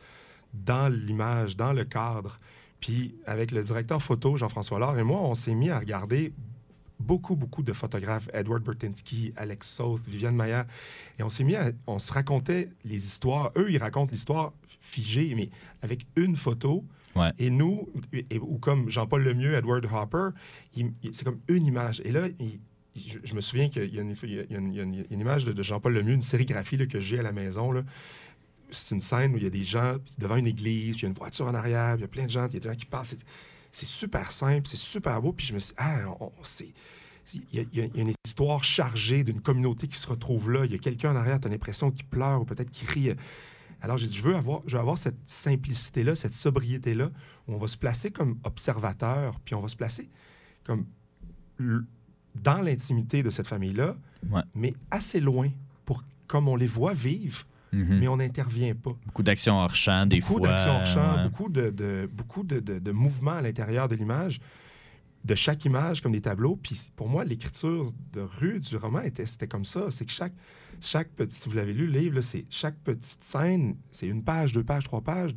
[0.53, 2.38] dans l'image, dans le cadre.
[2.80, 6.32] Puis avec le directeur photo, Jean-François Laure et moi, on s'est mis à regarder
[7.03, 10.66] beaucoup, beaucoup de photographes, Edward Bertinsky, Alex South, Viviane Maillard,
[11.18, 13.53] et on s'est mis à, on se racontait les histoires.
[13.57, 15.50] Eux, ils racontent l'histoire figée, mais
[15.82, 16.84] avec une photo.
[17.14, 17.30] Ouais.
[17.38, 20.30] Et nous, et- ou comme Jean-Paul Lemieux, Edward Hopper,
[21.12, 22.00] c'est comme une image.
[22.05, 22.59] Et là, il-
[22.96, 25.92] je, je me souviens qu'il y a une, y y a image de, de Jean-Paul
[25.94, 27.70] Lemieux, une sérigraphie là, que j'ai à la maison.
[27.72, 27.82] là.
[28.70, 31.07] C'est une scène où il y a des gens devant une église, puis il y
[31.07, 32.61] a une voiture en arrière, puis il y a plein de gens, il y a
[32.61, 33.16] des gens qui passent.
[33.72, 35.32] C'est super simple, c'est super beau.
[35.32, 36.04] Puis je me suis dit, ah,
[36.44, 36.72] c'est-
[37.34, 40.64] il y, a, y y une histoire chargée d'une communauté qui se retrouve là.
[40.66, 43.12] Il y a quelqu'un en arrière, tu as l'impression qu'il pleure ou peut-être qu'il rit.
[43.80, 47.10] Alors j'ai dit, je veux avoir, je veux avoir cette simplicité-là, cette sobriété-là,
[47.48, 50.08] où on va se placer comme observateur, puis on va se placer
[50.64, 50.86] comme
[52.34, 53.96] dans l'intimité de cette famille-là,
[54.30, 54.42] Ouais.
[54.54, 55.50] mais assez loin
[55.84, 57.98] pour comme on les voit vivre, Mhm.
[58.00, 58.92] mais on n'intervient pas.
[59.06, 60.48] Beaucoup d'actions hors champ, des beaucoup fois.
[60.48, 61.22] d'actions hors champ, ouais.
[61.24, 64.40] beaucoup de, de- beaucoup de, de- de mouvements à l'intérieur de l'image,
[65.24, 66.56] de chaque image comme des tableaux.
[66.62, 69.86] Puis pour moi, l'écriture de rue du roman était c'était comme ça.
[69.90, 70.34] C'est que chaque
[70.80, 74.52] chaque petit, si vous l'avez lu le livre, c'est chaque petite scène, c'est une page,
[74.52, 75.34] deux pages, trois pages.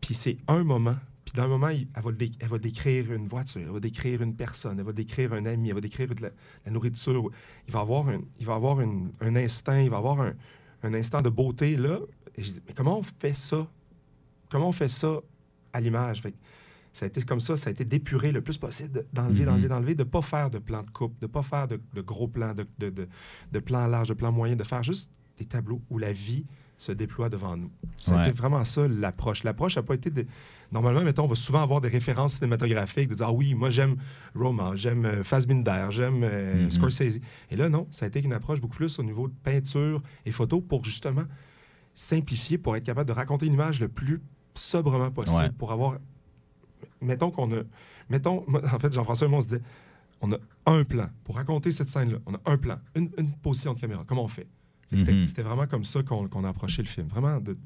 [0.00, 0.96] Puis c'est un moment.
[1.24, 2.10] Puis dans un moment, elle va,
[2.40, 5.68] elle va décrire une voiture, elle va décrire une personne, elle va décrire un ami,
[5.68, 6.30] elle va décrire de la,
[6.66, 7.30] la nourriture.
[7.68, 10.34] Il va avoir un, il va avoir une- un instinct, il va avoir un,
[10.82, 11.98] un instant de beauté là.
[12.36, 13.66] Et je dis, mais comment on fait ça?
[14.50, 15.20] Comment on fait ça
[15.72, 16.22] à l'image?
[16.92, 19.46] Ça a été comme ça, ça a été d'épurer le plus possible, de- d'enlever, Mhm.
[19.46, 21.80] d'enlever, d'enlever, de ne pas faire de plan de coupe, de ne pas faire de,
[21.94, 25.80] de gros plans, de, de, plans larges, de plans moyens, de faire juste des tableaux
[25.88, 26.44] où la vie
[26.76, 27.70] se déploie devant nous.
[28.02, 29.44] Ça a été vraiment ça l'approche.
[29.44, 30.26] L'approche n'a pas été de...
[30.72, 33.96] Normalement, mettons, on va souvent avoir des références cinématographiques, de dire Ah oui, moi j'aime
[34.34, 36.70] Roma, j'aime euh, Fassbinder, j'aime euh, Mhm.
[36.72, 37.20] Scorsese.
[37.50, 40.30] Et là, non, ça a été une approche beaucoup plus au niveau de peinture et
[40.32, 41.24] photo pour justement
[41.94, 44.22] simplifier, pour être capable de raconter une image le plus
[44.54, 45.50] sobrement possible, Ouais.
[45.58, 45.98] pour avoir.
[47.00, 47.62] Mettons qu'on a.
[48.08, 49.62] Mettons, en fait, Jean-François et moi, on se disait
[50.20, 51.08] on a un plan.
[51.24, 54.04] Pour raconter cette scène-là, on a un plan, une, une position de caméra.
[54.06, 54.46] Comment on fait?
[54.90, 57.08] Que C'était vraiment comme ça qu'on qu'on a approché le film.
[57.08, 57.56] Vraiment de,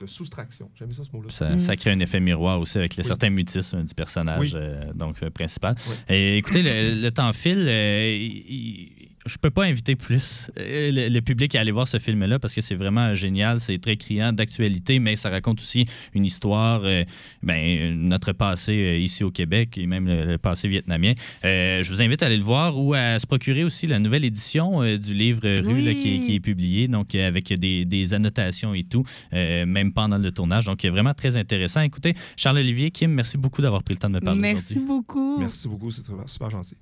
[0.00, 0.70] de soustraction.
[0.78, 1.28] J'aime ça ce mot-là.
[1.30, 3.06] Ça, ça crée un effet miroir aussi avec le Oui.
[3.08, 4.52] certain mutisme du personnage Oui.
[4.54, 5.74] euh, donc, euh, principal.
[5.88, 5.94] Oui.
[6.08, 7.64] Et écoutez, le, le temps file.
[7.68, 8.92] euh, il- il-
[9.28, 12.54] je peux pas inviter plus euh, le, le public à aller voir ce film-là parce
[12.54, 13.60] que c'est vraiment génial.
[13.60, 17.04] C'est très criant d'actualité, mais ça raconte aussi une histoire, euh,
[17.42, 21.12] ben, notre passé euh, ici au Québec et même le, le passé vietnamien.
[21.44, 24.24] Euh, je vous invite à aller le voir ou à se procurer aussi la nouvelle
[24.24, 26.26] édition euh, du livre Rue là, qui, est- Oui.
[26.26, 29.04] qui est publié, donc avec des, des annotations et tout,
[29.34, 30.64] euh, même pendant le tournage.
[30.64, 31.82] Donc, vraiment très intéressant.
[31.82, 35.38] Écoutez, Charles-Olivier, Kim, merci beaucoup d'avoir pris le temps de me parler Merci beaucoup.
[35.38, 36.74] Merci beaucoup, c'est très- super gentil.